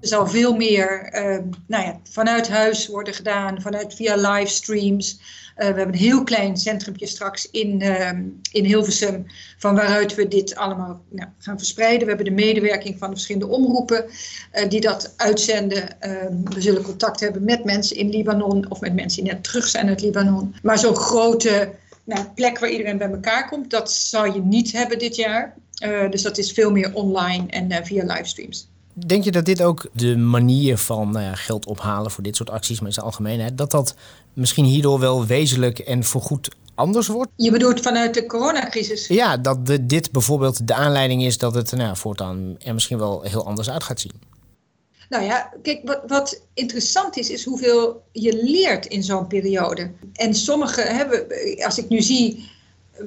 Er 0.01 0.07
zal 0.07 0.27
veel 0.27 0.55
meer 0.55 1.13
uh, 1.13 1.43
nou 1.67 1.85
ja, 1.85 1.99
vanuit 2.03 2.49
huis 2.49 2.87
worden 2.87 3.13
gedaan, 3.13 3.61
vanuit 3.61 3.93
via 3.93 4.15
livestreams. 4.15 5.19
Uh, 5.57 5.67
we 5.67 5.77
hebben 5.77 5.87
een 5.87 6.01
heel 6.01 6.23
klein 6.23 6.57
centrumpje 6.57 7.07
straks 7.07 7.51
in, 7.51 7.81
uh, 7.81 8.09
in 8.51 8.65
Hilversum, 8.65 9.25
van 9.57 9.75
waaruit 9.75 10.15
we 10.15 10.27
dit 10.27 10.55
allemaal 10.55 11.01
nou, 11.09 11.29
gaan 11.37 11.57
verspreiden. 11.57 12.01
We 12.01 12.13
hebben 12.13 12.25
de 12.25 12.43
medewerking 12.43 12.97
van 12.97 13.07
de 13.07 13.15
verschillende 13.15 13.55
omroepen 13.55 14.05
uh, 14.05 14.69
die 14.69 14.81
dat 14.81 15.13
uitzenden. 15.17 16.01
Ehm, 16.01 16.43
we 16.43 16.61
zullen 16.61 16.83
contact 16.83 17.19
hebben 17.19 17.43
met 17.43 17.63
mensen 17.63 17.95
in 17.95 18.09
Libanon 18.09 18.69
of 18.69 18.79
met 18.79 18.95
mensen 18.95 19.23
die 19.23 19.33
net 19.33 19.43
terug 19.43 19.67
zijn 19.67 19.87
uit 19.87 20.01
Libanon. 20.01 20.55
Maar 20.61 20.79
zo'n 20.79 20.95
grote 20.95 21.71
nou, 22.03 22.25
plek 22.35 22.59
waar 22.59 22.69
iedereen 22.69 22.97
bij 22.97 23.09
elkaar 23.09 23.49
komt, 23.49 23.69
dat 23.69 23.91
zal 23.91 24.25
je 24.25 24.41
niet 24.41 24.71
hebben 24.71 24.99
dit 24.99 25.15
jaar. 25.15 25.55
dus 26.09 26.21
dat 26.21 26.37
is 26.37 26.51
veel 26.51 26.71
meer 26.71 26.93
online 26.93 27.47
en 27.47 27.85
via 27.85 28.03
livestreams. 28.05 28.71
Denk 28.93 29.23
je 29.23 29.31
dat 29.31 29.45
dit 29.45 29.61
ook 29.61 29.89
de 29.93 30.17
manier 30.17 30.77
van 30.77 31.11
nou 31.11 31.25
ja, 31.25 31.35
geld 31.35 31.65
ophalen 31.65 32.11
voor 32.11 32.23
dit 32.23 32.35
soort 32.35 32.49
acties, 32.49 32.77
maar 32.77 32.87
in 32.87 32.93
zijn 32.93 33.05
algemeenheid, 33.05 33.57
dat 33.57 33.71
dat 33.71 33.95
misschien 34.33 34.65
hierdoor 34.65 34.99
wel 34.99 35.25
wezenlijk 35.25 35.79
en 35.79 36.03
voorgoed 36.03 36.49
anders 36.75 37.07
wordt? 37.07 37.31
Je 37.35 37.51
bedoelt 37.51 37.81
vanuit 37.81 38.13
de 38.13 38.25
coronacrisis? 38.25 39.07
Ja, 39.07 39.37
dat 39.37 39.65
de, 39.65 39.85
dit 39.85 40.11
bijvoorbeeld 40.11 40.67
de 40.67 40.73
aanleiding 40.73 41.23
is 41.23 41.37
dat 41.37 41.53
het 41.53 41.71
nou, 41.71 41.97
voortaan 41.97 42.55
er 42.59 42.73
misschien 42.73 42.97
wel 42.97 43.21
heel 43.21 43.45
anders 43.45 43.69
uit 43.69 43.83
gaat 43.83 43.99
zien. 43.99 44.31
Nou 45.09 45.25
ja, 45.25 45.53
kijk, 45.61 45.81
wat, 45.83 46.01
wat 46.07 46.41
interessant 46.53 47.17
is, 47.17 47.29
is 47.29 47.45
hoeveel 47.45 48.03
je 48.11 48.43
leert 48.43 48.85
in 48.85 49.03
zo'n 49.03 49.27
periode. 49.27 49.91
En 50.13 50.33
sommige 50.33 50.81
hebben, 50.81 51.27
als 51.65 51.77
ik 51.77 51.89
nu 51.89 52.01
zie, 52.01 52.49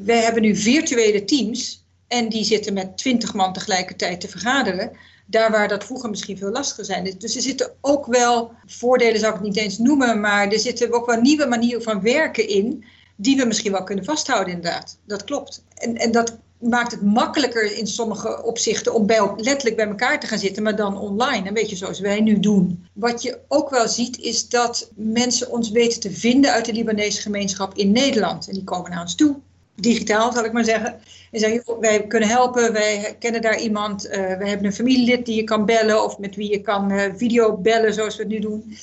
wij 0.04 0.22
hebben 0.22 0.42
nu 0.42 0.56
virtuele 0.56 1.24
teams 1.24 1.84
en 2.08 2.28
die 2.28 2.44
zitten 2.44 2.72
met 2.72 2.98
twintig 2.98 3.34
man 3.34 3.52
tegelijkertijd 3.52 4.20
te 4.20 4.28
vergaderen. 4.28 4.90
Daar 5.26 5.50
waar 5.50 5.68
dat 5.68 5.84
vroeger 5.84 6.10
misschien 6.10 6.38
veel 6.38 6.50
lastiger 6.50 6.84
zijn. 6.84 7.14
Dus 7.18 7.36
er 7.36 7.42
zitten 7.42 7.72
ook 7.80 8.06
wel 8.06 8.52
voordelen, 8.66 9.20
zou 9.20 9.34
ik 9.34 9.38
het 9.38 9.48
niet 9.48 9.56
eens 9.56 9.78
noemen, 9.78 10.20
maar 10.20 10.48
er 10.48 10.58
zitten 10.58 10.92
ook 10.92 11.06
wel 11.06 11.20
nieuwe 11.20 11.46
manieren 11.46 11.82
van 11.82 12.00
werken 12.00 12.48
in, 12.48 12.84
die 13.16 13.36
we 13.36 13.44
misschien 13.44 13.72
wel 13.72 13.84
kunnen 13.84 14.04
vasthouden, 14.04 14.54
inderdaad. 14.54 14.98
Dat 15.04 15.24
klopt. 15.24 15.64
En, 15.74 15.96
en 15.96 16.12
dat 16.12 16.38
maakt 16.58 16.90
het 16.90 17.02
makkelijker 17.02 17.76
in 17.76 17.86
sommige 17.86 18.42
opzichten 18.42 18.94
om 18.94 19.06
letterlijk 19.36 19.76
bij 19.76 19.86
elkaar 19.86 20.20
te 20.20 20.26
gaan 20.26 20.38
zitten, 20.38 20.62
maar 20.62 20.76
dan 20.76 20.98
online, 20.98 21.48
een 21.48 21.54
beetje 21.54 21.76
zoals 21.76 22.00
wij 22.00 22.20
nu 22.20 22.40
doen. 22.40 22.86
Wat 22.92 23.22
je 23.22 23.38
ook 23.48 23.70
wel 23.70 23.88
ziet 23.88 24.18
is 24.18 24.48
dat 24.48 24.90
mensen 24.94 25.50
ons 25.50 25.70
weten 25.70 26.00
te 26.00 26.10
vinden 26.10 26.52
uit 26.52 26.64
de 26.64 26.72
Libanese 26.72 27.20
gemeenschap 27.20 27.74
in 27.74 27.92
Nederland. 27.92 28.48
En 28.48 28.54
die 28.54 28.64
komen 28.64 28.90
naar 28.90 29.00
ons 29.00 29.14
toe 29.14 29.36
digitaal, 29.76 30.32
zal 30.32 30.44
ik 30.44 30.52
maar 30.52 30.64
zeggen. 30.64 31.00
En 31.30 31.40
zeggen, 31.40 31.80
wij 31.80 32.06
kunnen 32.06 32.28
helpen, 32.28 32.72
wij 32.72 33.16
kennen 33.18 33.42
daar 33.42 33.60
iemand, 33.60 34.06
uh, 34.06 34.12
wij 34.12 34.48
hebben 34.48 34.66
een 34.66 34.72
familielid 34.72 35.26
die 35.26 35.36
je 35.36 35.44
kan 35.44 35.64
bellen 35.64 36.04
of 36.04 36.18
met 36.18 36.36
wie 36.36 36.50
je 36.50 36.60
kan 36.60 36.92
uh, 36.92 37.02
video 37.16 37.56
bellen, 37.56 37.94
zoals 37.94 38.16
we 38.16 38.22
het 38.22 38.32
nu 38.32 38.38
doen. 38.38 38.76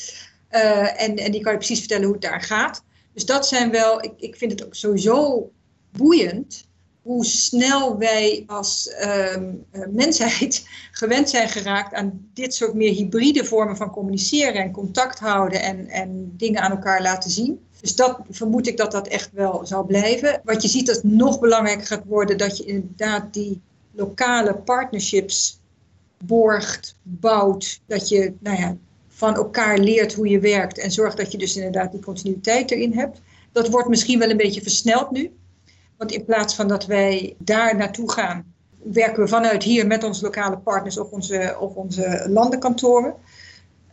Uh, 0.51 1.01
en, 1.01 1.15
en 1.15 1.31
die 1.31 1.41
kan 1.41 1.51
je 1.51 1.57
precies 1.57 1.79
vertellen 1.79 2.03
hoe 2.03 2.13
het 2.13 2.21
daar 2.21 2.41
gaat. 2.41 2.83
Dus 3.13 3.25
dat 3.25 3.47
zijn 3.47 3.71
wel, 3.71 4.03
ik, 4.03 4.13
ik 4.17 4.35
vind 4.35 4.51
het 4.51 4.65
ook 4.65 4.75
sowieso 4.75 5.49
boeiend 5.91 6.65
hoe 7.01 7.25
snel 7.25 7.97
wij 7.97 8.43
als 8.47 8.89
ehm, 8.89 9.53
mensheid 9.89 10.67
gewend 10.91 11.29
zijn 11.29 11.49
geraakt 11.49 11.93
aan 11.93 12.29
dit 12.33 12.53
soort 12.53 12.73
meer 12.73 12.93
hybride 12.93 13.45
vormen 13.45 13.77
van 13.77 13.91
communiceren 13.91 14.61
en 14.61 14.71
contact 14.71 15.19
houden 15.19 15.61
en, 15.61 15.87
en 15.87 16.33
dingen 16.37 16.61
aan 16.61 16.71
elkaar 16.71 17.01
laten 17.01 17.31
zien. 17.31 17.59
Dus 17.83 17.95
dat 17.95 18.19
vermoed 18.29 18.67
ik 18.67 18.77
dat 18.77 18.91
dat 18.91 19.07
echt 19.07 19.29
wel 19.33 19.65
zal 19.65 19.83
blijven. 19.83 20.41
Wat 20.43 20.61
je 20.61 20.67
ziet 20.67 20.85
dat 20.85 20.95
het 20.95 21.03
nog 21.03 21.39
belangrijker 21.39 21.85
gaat 21.85 22.05
worden, 22.05 22.37
dat 22.37 22.57
je 22.57 22.65
inderdaad 22.65 23.33
die 23.33 23.61
lokale 23.91 24.55
partnerships 24.55 25.59
borgt, 26.17 26.95
bouwt. 27.01 27.81
Dat 27.85 28.09
je 28.09 28.33
nou 28.39 28.57
ja, 28.57 28.77
van 29.07 29.35
elkaar 29.35 29.77
leert 29.77 30.13
hoe 30.13 30.27
je 30.27 30.39
werkt 30.39 30.77
en 30.77 30.91
zorgt 30.91 31.17
dat 31.17 31.31
je 31.31 31.37
dus 31.37 31.55
inderdaad 31.55 31.91
die 31.91 32.01
continuïteit 32.01 32.71
erin 32.71 32.93
hebt. 32.93 33.21
Dat 33.51 33.69
wordt 33.69 33.89
misschien 33.89 34.19
wel 34.19 34.29
een 34.29 34.37
beetje 34.37 34.61
versneld 34.61 35.11
nu. 35.11 35.31
Want 35.97 36.11
in 36.11 36.25
plaats 36.25 36.55
van 36.55 36.67
dat 36.67 36.85
wij 36.85 37.35
daar 37.37 37.75
naartoe 37.75 38.11
gaan, 38.11 38.53
werken 38.83 39.23
we 39.23 39.29
vanuit 39.29 39.63
hier 39.63 39.87
met 39.87 40.03
onze 40.03 40.23
lokale 40.23 40.57
partners 40.57 40.97
op 40.97 41.11
onze, 41.11 41.57
onze 41.59 42.25
landenkantoren. 42.29 43.15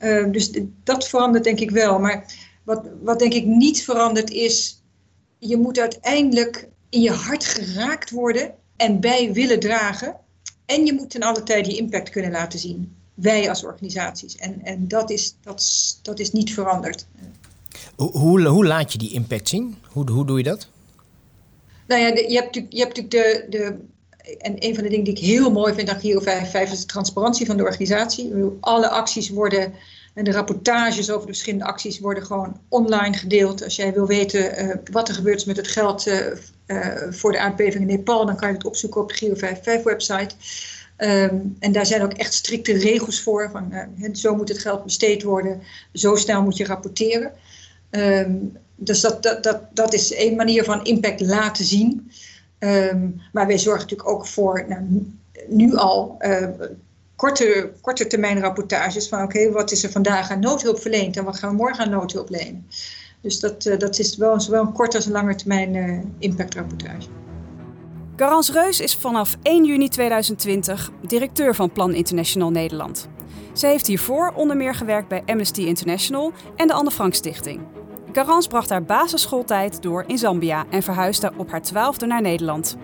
Uh, 0.01 0.33
dus 0.33 0.51
dat 0.85 1.09
verandert 1.09 1.45
denk 1.45 1.61
ik 1.61 1.71
wel. 1.71 1.99
Maar 1.99 2.49
wat, 2.75 2.87
wat 3.03 3.19
denk 3.19 3.33
ik 3.35 3.45
niet 3.45 3.85
verandert 3.85 4.31
is, 4.31 4.83
je 5.39 5.57
moet 5.57 5.79
uiteindelijk 5.79 6.69
in 6.89 7.01
je 7.01 7.11
hart 7.11 7.45
geraakt 7.45 8.11
worden 8.11 8.55
en 8.77 9.01
bij 9.01 9.33
willen 9.33 9.61
dragen. 9.61 10.17
En 10.67 10.87
je 10.87 10.93
moet 10.93 11.11
ten 11.11 11.23
alle 11.23 11.43
tijde 11.43 11.71
je 11.71 11.77
impact 11.77 12.11
kunnen 12.11 12.31
laten 12.31 12.59
zien. 12.59 12.97
Wij 13.15 13.49
als 13.49 13.65
organisaties. 13.65 14.37
En, 14.37 14.61
en 14.63 14.89
dat, 14.89 15.11
is, 15.11 15.35
dat, 15.43 15.99
dat 16.03 16.19
is 16.19 16.33
niet 16.33 16.55
veranderd. 16.55 17.07
Hoe, 17.97 18.11
hoe, 18.11 18.47
hoe 18.47 18.67
laat 18.67 18.93
je 18.93 18.99
die 18.99 19.13
impact 19.13 19.49
zien? 19.49 19.77
Hoe, 19.93 20.11
hoe 20.11 20.27
doe 20.27 20.39
je 20.39 20.45
dat? 20.45 20.69
Nou 21.87 22.01
ja, 22.01 22.07
je 22.07 22.35
hebt 22.35 22.45
natuurlijk, 22.45 22.73
je 22.73 22.81
hebt 22.81 22.97
natuurlijk 22.97 23.49
de, 23.51 23.59
de. 23.59 23.79
En 24.39 24.65
een 24.65 24.75
van 24.75 24.83
de 24.83 24.91
dingen 24.91 25.05
die 25.05 25.15
ik 25.15 25.21
heel 25.21 25.51
mooi 25.51 25.75
vind 25.75 25.89
aan 25.89 26.01
Giro 26.01 26.21
55 26.21 26.73
is 26.73 26.81
de 26.81 26.87
transparantie 26.87 27.47
van 27.47 27.57
de 27.57 27.63
organisatie. 27.63 28.33
Alle 28.61 28.89
acties 28.89 29.29
worden 29.29 29.73
en 30.15 30.25
de 30.25 30.33
rapportages 30.33 31.11
over 31.11 31.27
de 31.27 31.33
verschillende 31.33 31.65
acties 31.65 31.99
worden 31.99 32.27
gewoon 32.27 32.61
online 32.69 33.17
gedeeld. 33.17 33.65
Als 33.65 33.77
jij 33.77 33.93
wil 33.93 34.07
weten 34.07 34.65
uh, 34.65 34.75
wat 34.93 35.09
er 35.09 35.15
gebeurt 35.15 35.47
met 35.47 35.57
het 35.57 35.69
geld 35.69 36.07
uh, 36.07 36.27
uh, 36.67 36.97
voor 37.11 37.33
de 37.33 37.39
aardbeving 37.39 37.89
in 37.89 37.97
Nepal, 37.97 38.27
dan 38.27 38.37
kan 38.37 38.49
je 38.49 38.55
het 38.55 38.65
opzoeken 38.65 39.01
op 39.01 39.09
de 39.09 39.15
Giro 39.15 39.35
55 39.35 39.85
website. 39.85 40.35
Um, 40.97 41.57
en 41.59 41.73
daar 41.73 41.87
zijn 41.87 42.03
ook 42.03 42.13
echt 42.13 42.35
strikte 42.35 42.73
regels 42.73 43.23
voor. 43.23 43.51
Van, 43.51 43.73
zo 44.13 44.37
moet 44.37 44.49
het 44.49 44.59
geld 44.59 44.85
besteed 44.85 45.23
worden, 45.23 45.63
zo 45.93 46.15
snel 46.15 46.43
moet 46.43 46.57
je 46.57 46.65
rapporteren. 46.65 47.33
Um, 47.91 48.57
dus 48.77 49.01
dat, 49.01 49.23
dat, 49.23 49.43
dat, 49.43 49.63
dat 49.73 49.93
is 49.93 50.17
een 50.17 50.37
manier 50.37 50.65
van 50.65 50.85
impact 50.85 51.21
laten 51.21 51.65
zien. 51.65 52.11
Um, 52.59 53.21
maar 53.33 53.47
wij 53.47 53.59
zorgen 53.59 53.83
natuurlijk 53.83 54.09
ook 54.09 54.27
voor, 54.27 54.65
nou, 54.69 55.13
nu 55.49 55.77
al, 55.77 56.19
korte, 57.21 57.73
korte 57.81 58.07
termijn 58.07 58.41
rapportages 58.41 59.09
van 59.09 59.23
oké, 59.23 59.51
wat 59.51 59.71
is 59.71 59.85
er 59.85 59.91
vandaag 59.91 60.31
aan 60.31 60.41
noodhulp 60.41 60.81
verleend 60.81 61.17
en 61.17 61.25
wat 61.25 61.39
gaan 61.39 61.51
we 61.51 61.57
morgen 61.57 61.85
aan 61.85 61.91
noodhulp 61.91 62.31
lenen. 62.31 62.67
Dus 63.21 63.41
dat, 63.41 63.67
uh, 63.67 63.79
dat 63.79 63.99
is 63.99 64.17
wel 64.17 64.41
zowel 64.41 64.63
een 64.63 64.73
korte 64.73 64.97
als 64.97 65.07
een 65.07 65.13
lange 65.13 65.35
termijn 65.35 65.75
uh, 65.75 66.01
impactrapportage. 66.19 67.09
Garance 68.17 68.53
Reus 68.53 68.81
is 68.81 68.95
vanaf 68.95 69.37
1 69.43 69.65
juni 69.65 69.89
2020 69.89 70.91
directeur 71.07 71.55
van 71.55 71.73
Plan 71.73 71.95
International 71.95 72.51
Nederland. 72.51 73.09
Ze 73.53 73.67
heeft 73.67 73.87
hiervoor 73.87 74.33
onder 74.35 74.57
meer 74.57 74.75
gewerkt 74.75 75.09
bij 75.09 75.23
Amnesty 75.27 75.61
International 75.61 76.33
en 76.57 76.67
de 76.67 76.73
Anne 76.73 76.91
Frank 76.91 77.15
Stichting. 77.15 77.61
Garance 78.13 78.49
bracht 78.49 78.71
haar 78.71 78.85
basisschooltijd 78.85 79.83
door 79.83 80.05
in 80.07 80.19
Zambia 80.19 80.65
en 80.71 80.83
verhuisde 80.83 81.33
op 81.37 81.51
haar 81.51 81.63
twaalfde 81.63 82.07
naar 82.07 82.23
Nederland. 82.23 82.77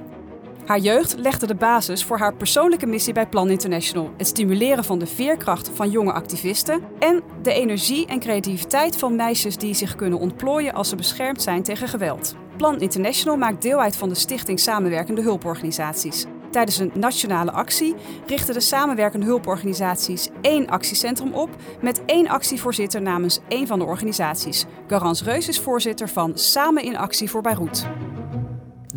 Haar 0.66 0.78
jeugd 0.78 1.18
legde 1.18 1.46
de 1.46 1.54
basis 1.54 2.04
voor 2.04 2.18
haar 2.18 2.34
persoonlijke 2.34 2.86
missie 2.86 3.12
bij 3.12 3.26
Plan 3.26 3.50
International: 3.50 4.10
het 4.16 4.26
stimuleren 4.26 4.84
van 4.84 4.98
de 4.98 5.06
veerkracht 5.06 5.70
van 5.74 5.90
jonge 5.90 6.12
activisten 6.12 6.80
en 6.98 7.22
de 7.42 7.52
energie 7.52 8.06
en 8.06 8.20
creativiteit 8.20 8.96
van 8.96 9.16
meisjes 9.16 9.56
die 9.56 9.74
zich 9.74 9.96
kunnen 9.96 10.18
ontplooien 10.18 10.74
als 10.74 10.88
ze 10.88 10.96
beschermd 10.96 11.42
zijn 11.42 11.62
tegen 11.62 11.88
geweld. 11.88 12.36
Plan 12.56 12.80
International 12.80 13.36
maakt 13.36 13.62
deel 13.62 13.80
uit 13.80 13.96
van 13.96 14.08
de 14.08 14.14
Stichting 14.14 14.60
Samenwerkende 14.60 15.22
Hulporganisaties. 15.22 16.24
Tijdens 16.50 16.78
een 16.78 16.92
nationale 16.94 17.50
actie 17.50 17.94
richten 18.26 18.54
de 18.54 18.60
samenwerkende 18.60 19.26
hulporganisaties 19.26 20.28
één 20.40 20.66
actiecentrum 20.66 21.32
op 21.32 21.50
met 21.80 22.04
één 22.04 22.28
actievoorzitter 22.28 23.02
namens 23.02 23.40
één 23.48 23.66
van 23.66 23.78
de 23.78 23.84
organisaties. 23.84 24.64
Garance 24.86 25.24
Reus 25.24 25.48
is 25.48 25.60
voorzitter 25.60 26.08
van 26.08 26.38
Samen 26.38 26.82
in 26.82 26.96
Actie 26.96 27.30
voor 27.30 27.42
Beirut. 27.42 27.86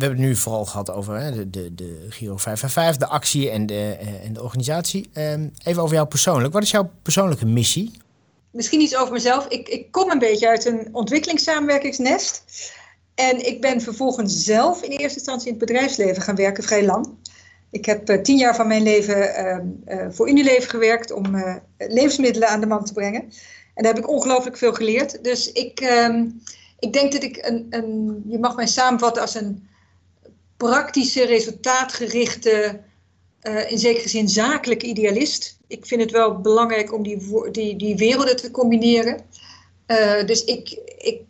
We 0.00 0.06
hebben 0.06 0.24
het 0.24 0.34
nu 0.34 0.40
vooral 0.40 0.64
gehad 0.64 0.90
over 0.90 1.20
hè, 1.20 1.30
de, 1.30 1.50
de, 1.50 1.74
de 1.74 2.06
Giro 2.08 2.36
555, 2.36 2.96
de 2.96 3.14
actie 3.14 3.50
en 3.50 3.66
de, 3.66 3.96
uh, 4.02 4.24
en 4.24 4.32
de 4.32 4.42
organisatie. 4.42 5.10
Uh, 5.14 5.32
even 5.64 5.82
over 5.82 5.94
jou 5.94 6.06
persoonlijk. 6.06 6.52
Wat 6.52 6.62
is 6.62 6.70
jouw 6.70 6.90
persoonlijke 7.02 7.46
missie? 7.46 7.90
Misschien 8.50 8.80
iets 8.80 8.96
over 8.96 9.12
mezelf. 9.12 9.46
Ik, 9.46 9.68
ik 9.68 9.90
kom 9.90 10.10
een 10.10 10.18
beetje 10.18 10.48
uit 10.48 10.64
een 10.64 10.88
ontwikkelingssamenwerkingsnest. 10.92 12.44
En 13.14 13.46
ik 13.46 13.60
ben 13.60 13.80
vervolgens 13.80 14.44
zelf 14.44 14.82
in 14.82 14.90
eerste 14.90 15.18
instantie 15.18 15.46
in 15.46 15.54
het 15.58 15.66
bedrijfsleven 15.66 16.22
gaan 16.22 16.36
werken, 16.36 16.64
vrij 16.64 16.84
lang. 16.84 17.08
Ik 17.70 17.84
heb 17.84 18.10
uh, 18.10 18.22
tien 18.22 18.36
jaar 18.36 18.56
van 18.56 18.66
mijn 18.66 18.82
leven 18.82 19.34
ehm, 19.34 19.66
uh, 19.88 20.06
voor 20.10 20.28
Unilever 20.28 20.70
gewerkt 20.70 21.12
om 21.12 21.44
levensmiddelen 21.78 22.48
aan 22.48 22.60
de 22.60 22.66
man 22.66 22.84
te 22.84 22.92
brengen. 22.92 23.22
En 23.74 23.82
daar 23.82 23.94
heb 23.94 24.02
ik 24.02 24.10
ongelooflijk 24.10 24.56
veel 24.56 24.72
geleerd. 24.72 25.24
Dus 25.24 25.52
ik, 25.52 25.80
ehm, 25.80 26.28
ik 26.78 26.92
denk 26.92 27.12
dat 27.12 27.22
ik 27.22 27.36
een, 27.46 27.66
een, 27.70 28.22
je 28.26 28.38
mag 28.38 28.56
mij 28.56 28.66
samenvatten 28.66 29.22
als 29.22 29.34
een 29.34 29.68
praktische, 30.68 31.24
resultaatgerichte, 31.24 32.80
in 33.68 33.78
zekere 33.78 34.08
zin 34.08 34.28
zakelijke 34.28 34.86
idealist. 34.86 35.58
Ik 35.66 35.86
vind 35.86 36.00
het 36.00 36.10
wel 36.10 36.40
belangrijk 36.40 36.92
om 36.92 37.02
die, 37.02 37.50
die, 37.50 37.76
die 37.76 37.96
werelden 37.96 38.36
te 38.36 38.50
combineren. 38.50 39.20
dus 40.26 40.44
ik, 40.44 40.70
ik 40.98 41.20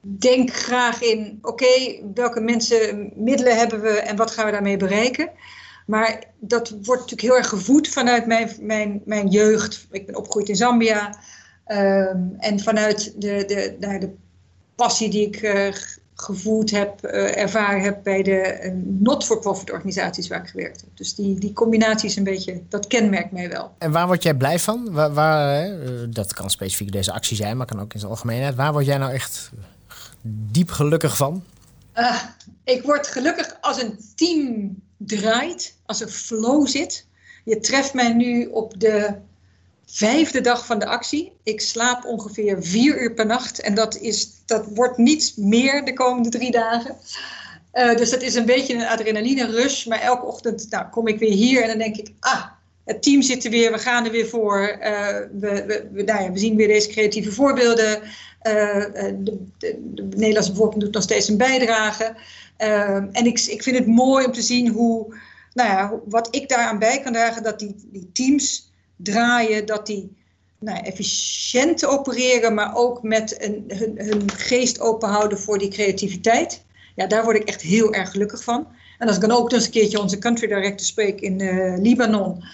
denk 0.00 0.52
graag 0.52 1.02
in, 1.02 1.38
oké, 1.42 2.00
welke 2.14 2.40
mensen, 2.40 3.12
middelen 3.14 3.56
hebben 3.56 3.80
we 3.80 3.90
en 3.90 4.16
wat 4.16 4.30
gaan 4.30 4.46
we 4.46 4.52
daarmee 4.52 4.76
bereiken. 4.76 5.30
Maar 5.86 6.24
dat 6.38 6.68
wordt 6.70 7.00
natuurlijk 7.00 7.20
heel 7.20 7.36
erg 7.36 7.48
gevoed 7.48 7.88
vanuit 7.88 8.26
mijn, 8.26 8.50
mijn, 8.60 9.02
mijn 9.04 9.28
jeugd. 9.28 9.86
Ik 9.90 10.06
ben 10.06 10.16
opgegroeid 10.16 10.48
in 10.48 10.56
Zambia. 10.56 11.18
Um, 11.66 12.34
en 12.38 12.60
vanuit 12.60 13.20
de, 13.20 13.44
de, 13.46 13.76
de, 13.78 13.98
de 13.98 14.10
passie 14.74 15.10
die 15.10 15.26
ik 15.26 15.42
uh, 15.42 15.74
gevoed 16.20 16.70
heb, 16.70 17.04
uh, 17.04 17.36
ervaren 17.36 17.82
heb 17.82 18.02
bij 18.02 18.22
de 18.22 18.60
uh, 18.62 18.72
not-for-profit 18.84 19.72
organisaties 19.72 20.28
waar 20.28 20.42
ik 20.42 20.48
gewerkt 20.48 20.80
heb. 20.80 20.90
Dus 20.94 21.14
die, 21.14 21.38
die 21.38 21.52
combinatie 21.52 22.08
is 22.08 22.16
een 22.16 22.24
beetje, 22.24 22.62
dat 22.68 22.86
kenmerkt 22.86 23.32
mij 23.32 23.48
wel. 23.48 23.74
En 23.78 23.92
waar 23.92 24.06
word 24.06 24.22
jij 24.22 24.34
blij 24.34 24.58
van? 24.58 24.92
Waar, 24.92 25.12
waar 25.12 25.70
dat 26.10 26.34
kan 26.34 26.50
specifiek 26.50 26.92
deze 26.92 27.12
actie 27.12 27.36
zijn, 27.36 27.56
maar 27.56 27.66
kan 27.66 27.80
ook 27.80 27.92
in 27.92 27.98
zijn 27.98 28.10
algemeenheid. 28.10 28.54
Waar 28.54 28.72
word 28.72 28.86
jij 28.86 28.98
nou 28.98 29.12
echt 29.12 29.50
diep 30.22 30.70
gelukkig 30.70 31.16
van? 31.16 31.42
Uh, 31.94 32.22
ik 32.64 32.82
word 32.82 33.06
gelukkig 33.06 33.56
als 33.60 33.82
een 33.82 33.98
team 34.14 34.76
draait, 34.96 35.74
als 35.86 36.00
er 36.00 36.08
flow 36.08 36.66
zit. 36.66 37.06
Je 37.44 37.60
treft 37.60 37.94
mij 37.94 38.12
nu 38.12 38.46
op 38.46 38.80
de 38.80 39.14
vijfde 39.90 40.40
dag 40.40 40.66
van 40.66 40.78
de 40.78 40.86
actie. 40.86 41.32
Ik 41.42 41.60
slaap 41.60 42.04
ongeveer 42.04 42.56
vier 42.60 43.02
uur 43.02 43.14
per 43.14 43.26
nacht 43.26 43.60
en 43.60 43.74
dat, 43.74 43.96
is, 43.96 44.28
dat 44.46 44.66
wordt 44.74 44.96
niet 44.96 45.32
meer 45.36 45.84
de 45.84 45.92
komende 45.92 46.28
drie 46.28 46.50
dagen. 46.50 46.96
Uh, 47.74 47.96
dus 47.96 48.10
dat 48.10 48.22
is 48.22 48.34
een 48.34 48.46
beetje 48.46 48.74
een 48.74 48.86
adrenaline 48.86 49.46
rush. 49.46 49.84
Maar 49.84 50.00
elke 50.00 50.26
ochtend 50.26 50.66
nou, 50.70 50.88
kom 50.90 51.06
ik 51.06 51.18
weer 51.18 51.32
hier 51.32 51.62
en 51.62 51.68
dan 51.68 51.78
denk 51.78 51.96
ik, 51.96 52.12
ah, 52.20 52.44
het 52.84 53.02
team 53.02 53.22
zit 53.22 53.44
er 53.44 53.50
weer, 53.50 53.72
we 53.72 53.78
gaan 53.78 54.04
er 54.04 54.10
weer 54.10 54.28
voor. 54.28 54.78
Uh, 54.80 55.06
we, 55.32 55.88
we, 55.92 56.02
nou 56.02 56.22
ja, 56.22 56.32
we 56.32 56.38
zien 56.38 56.56
weer 56.56 56.68
deze 56.68 56.88
creatieve 56.88 57.32
voorbeelden. 57.32 58.02
Uh, 58.42 58.84
de, 59.18 59.46
de, 59.58 59.78
de, 59.94 60.08
Nederlandse 60.16 60.78
doet 60.78 60.92
nog 60.92 61.02
steeds 61.02 61.28
een 61.28 61.36
bijdrage. 61.36 62.14
En 63.12 63.26
ik, 63.26 63.40
ik 63.40 63.62
vind 63.62 63.78
het 63.78 63.86
mooi 63.86 64.26
om 64.26 64.32
te 64.32 64.42
zien 64.42 64.68
hoe, 64.68 65.14
nou 65.52 65.68
ja, 65.68 65.92
wat 66.04 66.28
ik 66.30 66.48
daaraan 66.48 66.78
bij 66.78 67.00
kan 67.00 67.12
dragen, 67.12 67.42
dat 67.42 67.58
die, 67.58 67.74
die 67.92 68.10
teams 68.12 68.69
draaien, 69.02 69.66
dat 69.66 69.86
die 69.86 70.16
nou, 70.58 70.78
efficiënt 70.78 71.84
opereren, 71.84 72.54
maar 72.54 72.74
ook 72.74 73.02
met 73.02 73.42
een, 73.42 73.64
hun, 73.68 73.94
hun 73.96 74.30
geest 74.30 74.80
open 74.80 75.08
houden 75.08 75.38
voor 75.38 75.58
die 75.58 75.70
creativiteit. 75.70 76.64
Ja, 76.94 77.06
daar 77.06 77.24
word 77.24 77.36
ik 77.36 77.48
echt 77.48 77.60
heel 77.60 77.92
erg 77.92 78.10
gelukkig 78.10 78.44
van. 78.44 78.66
En 78.98 79.06
als 79.06 79.16
ik 79.16 79.22
dan 79.22 79.30
ook 79.30 79.52
eens 79.52 79.64
een 79.64 79.70
keertje 79.70 80.00
onze 80.00 80.18
country 80.18 80.46
director 80.46 80.86
spreek 80.86 81.20
in 81.20 81.40
uh, 81.40 81.78
Libanon. 81.78 82.44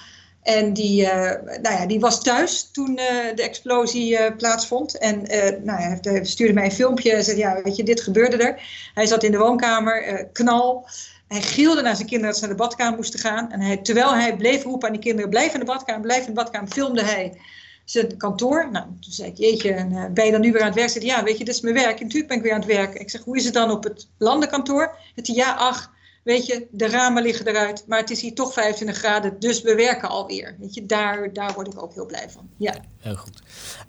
En 0.43 0.73
die, 0.73 1.03
uh, 1.03 1.31
nou 1.43 1.75
ja, 1.75 1.87
die 1.87 2.01
was 2.01 2.23
thuis 2.23 2.69
toen 2.73 2.91
uh, 2.91 3.35
de 3.35 3.43
explosie 3.43 4.35
plaatsvond. 4.35 4.99
En 4.99 5.23
nou 5.65 5.81
ja, 5.81 5.99
hij 6.01 6.25
stuurde 6.25 6.53
mij 6.53 6.65
een 6.65 6.73
filmpje 6.73 7.13
en 7.13 7.25
zei, 7.25 7.39
ja, 7.39 7.63
weet 7.63 7.77
je, 7.77 7.83
dit 7.83 8.01
gebeurde 8.01 8.37
er. 8.37 8.63
Hij 8.95 9.07
zat 9.07 9.23
in 9.23 9.31
de 9.31 9.39
woonkamer, 9.39 10.27
knal. 10.33 10.89
Hij 11.29 11.43
gilde 11.43 11.83
naar 11.83 11.97
zijn 11.97 12.09
kinderen 12.09 12.31
dat 12.31 12.41
ze 12.41 12.47
naar 12.47 12.57
de 12.57 12.63
badkamer 12.63 12.97
moesten 12.97 13.21
gaan. 13.21 13.53
En 13.53 13.61
hij, 13.61 13.77
terwijl 13.77 14.15
hij 14.15 14.37
bleef 14.37 14.63
roepen 14.63 14.87
aan 14.87 14.95
die 14.95 15.03
kinderen, 15.03 15.31
blijf 15.31 15.53
in 15.53 15.61
de 15.61 15.67
badkamer, 15.67 16.03
blijf 16.03 16.21
in 16.21 16.27
de 16.27 16.33
badkamer, 16.33 16.69
filmde 16.69 17.05
hij 17.05 17.39
zijn 17.85 18.17
kantoor. 18.17 18.69
Nou, 18.71 18.87
toen 19.01 19.13
zei 19.13 19.31
ik, 19.31 19.37
jeetje, 19.37 19.73
en, 19.73 20.15
ben 20.15 20.25
je 20.25 20.33
dan 20.33 20.41
nu 20.41 20.53
weer 20.53 20.61
aan 20.61 20.67
het 20.67 20.77
werk? 20.77 20.91
Zei 20.91 21.05
ja, 21.05 21.23
weet 21.23 21.39
je, 21.39 21.45
dit 21.45 21.55
is 21.55 21.61
mijn 21.61 21.75
werk. 21.75 21.97
En 21.97 22.03
natuurlijk 22.03 22.29
ben 22.29 22.37
ik 22.37 22.43
weer 22.43 22.53
aan 22.53 22.61
het 22.61 22.69
werken. 22.69 23.01
Ik 23.01 23.11
zeg, 23.11 23.23
hoe 23.25 23.37
is 23.37 23.45
het 23.45 23.55
dan 23.55 23.71
op 23.71 23.85
het 23.85 24.09
landenkantoor? 24.19 24.97
Het 25.15 25.27
ja, 25.27 25.55
ach, 25.55 25.91
weet 26.23 26.47
je, 26.47 26.67
de 26.71 26.89
ramen 26.89 27.23
liggen 27.23 27.47
eruit, 27.47 27.85
maar 27.87 27.99
het 27.99 28.11
is 28.11 28.21
hier 28.21 28.35
toch 28.35 28.53
25 28.53 28.97
graden, 28.97 29.41
dus 29.41 29.63
we 29.63 29.75
werken 29.75 30.09
alweer. 30.09 30.57
Weet 30.59 30.75
je, 30.75 30.87
daar, 30.87 31.33
daar 31.33 31.53
word 31.55 31.67
ik 31.67 31.83
ook 31.83 31.95
heel 31.95 32.07
blij 32.07 32.31
van. 32.31 32.49
Ja. 32.57 32.75
Heel 32.99 33.17
goed. 33.17 33.43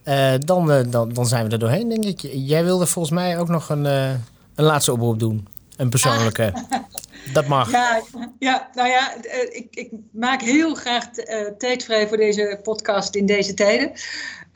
Uh, 0.03 0.33
dan, 0.39 0.71
uh, 0.71 0.79
dan, 0.89 1.13
dan 1.13 1.27
zijn 1.27 1.45
we 1.45 1.51
er 1.51 1.59
doorheen, 1.59 1.89
denk 1.89 2.05
ik. 2.05 2.19
Jij 2.33 2.63
wilde 2.63 2.85
volgens 2.85 3.13
mij 3.13 3.39
ook 3.39 3.47
nog 3.47 3.69
een, 3.69 3.85
uh, 3.85 4.09
een 4.55 4.65
laatste 4.65 4.91
oproep 4.91 5.19
doen. 5.19 5.47
Een 5.75 5.89
persoonlijke. 5.89 6.53
Ah. 6.53 6.79
Dat 7.33 7.47
mag. 7.47 7.71
Ja, 7.71 8.01
ja 8.39 8.69
nou 8.73 8.89
ja, 8.89 9.13
ik, 9.49 9.67
ik 9.69 9.91
maak 10.11 10.41
heel 10.41 10.73
graag 10.75 11.09
tijd 11.57 11.83
vrij 11.83 12.07
voor 12.07 12.17
deze 12.17 12.59
podcast 12.63 13.15
in 13.15 13.25
deze 13.25 13.53
tijden. 13.53 13.91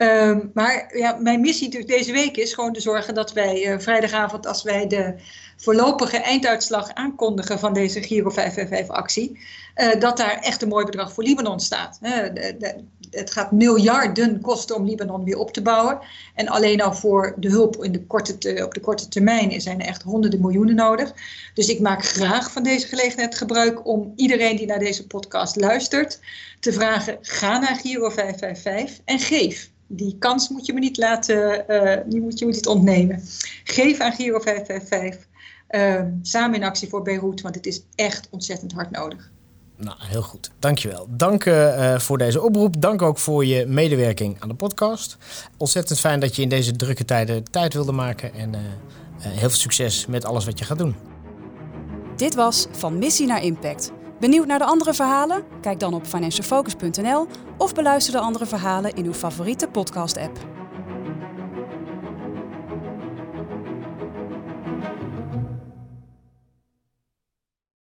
Um, 0.02 0.50
maar 0.54 0.96
ja, 0.96 1.16
mijn 1.20 1.40
missie 1.40 1.84
deze 1.86 2.12
week 2.12 2.36
is 2.36 2.54
gewoon 2.54 2.72
te 2.72 2.80
zorgen 2.80 3.14
dat 3.14 3.32
wij 3.32 3.80
vrijdagavond, 3.80 4.46
als 4.46 4.62
wij 4.62 4.86
de 4.86 5.14
voorlopige 5.56 6.16
einduitslag 6.16 6.94
aankondigen 6.94 7.58
van 7.58 7.72
deze 7.72 8.02
Giro 8.02 8.30
555-actie, 8.30 9.38
uh, 9.76 10.00
dat 10.00 10.16
daar 10.16 10.38
echt 10.38 10.62
een 10.62 10.68
mooi 10.68 10.84
bedrag 10.84 11.12
voor 11.12 11.24
Libanon 11.24 11.60
staat. 11.60 11.98
Het 13.10 13.30
gaat 13.30 13.52
miljarden 13.52 14.40
kosten 14.40 14.76
om 14.76 14.84
Libanon 14.84 15.24
weer 15.24 15.38
op 15.38 15.52
te 15.52 15.62
bouwen. 15.62 15.98
En 16.34 16.48
alleen 16.48 16.82
al 16.82 16.92
voor 16.92 17.34
de 17.36 17.48
hulp 17.48 17.84
in 17.84 17.92
de 17.92 18.06
korte 18.06 18.38
te, 18.38 18.62
op 18.64 18.74
de 18.74 18.80
korte 18.80 19.08
termijn 19.08 19.60
zijn 19.60 19.80
er 19.80 19.86
echt 19.86 20.02
honderden 20.02 20.40
miljoenen 20.40 20.74
nodig. 20.74 21.12
Dus 21.54 21.68
ik 21.68 21.80
maak 21.80 22.04
graag 22.04 22.52
van 22.52 22.62
deze 22.62 22.86
gelegenheid 22.86 23.34
gebruik 23.34 23.86
om 23.86 24.12
iedereen 24.16 24.56
die 24.56 24.66
naar 24.66 24.78
deze 24.78 25.06
podcast 25.06 25.56
luistert 25.56 26.20
te 26.60 26.72
vragen: 26.72 27.18
ga 27.20 27.58
naar 27.58 27.76
Giro 27.76 28.10
555 28.10 29.00
en 29.04 29.18
geef 29.18 29.70
die 29.96 30.16
kans 30.18 30.48
moet 30.48 30.66
je 30.66 30.72
me 30.72 30.80
niet 30.80 30.96
laten, 30.96 31.64
uh, 31.68 31.96
die 32.06 32.20
moet 32.20 32.38
je 32.38 32.46
me 32.46 32.52
niet 32.52 32.66
ontnemen. 32.66 33.22
Geef 33.64 34.00
aan 34.00 34.12
Giro 34.12 34.40
555. 34.40 35.30
Uh, 35.70 36.00
samen 36.22 36.56
in 36.56 36.64
actie 36.64 36.88
voor 36.88 37.02
Beirut, 37.02 37.40
want 37.40 37.54
het 37.54 37.66
is 37.66 37.82
echt 37.94 38.28
ontzettend 38.30 38.72
hard 38.72 38.90
nodig. 38.90 39.30
Nou, 39.76 39.96
heel 40.00 40.22
goed. 40.22 40.50
Dankjewel. 40.58 41.06
Dank 41.10 41.44
uh, 41.44 41.98
voor 41.98 42.18
deze 42.18 42.42
oproep. 42.42 42.80
Dank 42.80 43.02
ook 43.02 43.18
voor 43.18 43.44
je 43.44 43.66
medewerking 43.66 44.36
aan 44.40 44.48
de 44.48 44.54
podcast. 44.54 45.16
Ontzettend 45.56 46.00
fijn 46.00 46.20
dat 46.20 46.36
je 46.36 46.42
in 46.42 46.48
deze 46.48 46.76
drukke 46.76 47.04
tijden 47.04 47.44
tijd 47.50 47.74
wilde 47.74 47.92
maken. 47.92 48.34
En 48.34 48.52
uh, 48.52 48.58
heel 49.18 49.38
veel 49.38 49.50
succes 49.50 50.06
met 50.06 50.24
alles 50.24 50.44
wat 50.44 50.58
je 50.58 50.64
gaat 50.64 50.78
doen. 50.78 50.94
Dit 52.16 52.34
was 52.34 52.66
Van 52.70 52.98
Missie 52.98 53.26
naar 53.26 53.42
Impact. 53.42 53.92
Benieuwd 54.22 54.46
naar 54.46 54.58
de 54.58 54.64
andere 54.64 54.94
verhalen? 54.94 55.44
Kijk 55.60 55.80
dan 55.80 55.94
op 55.94 56.06
financialfocus.nl 56.06 57.26
of 57.58 57.74
beluister 57.74 58.12
de 58.12 58.18
andere 58.18 58.46
verhalen 58.46 58.94
in 58.94 59.04
uw 59.04 59.12
favoriete 59.12 59.68
podcast-app. 59.68 60.61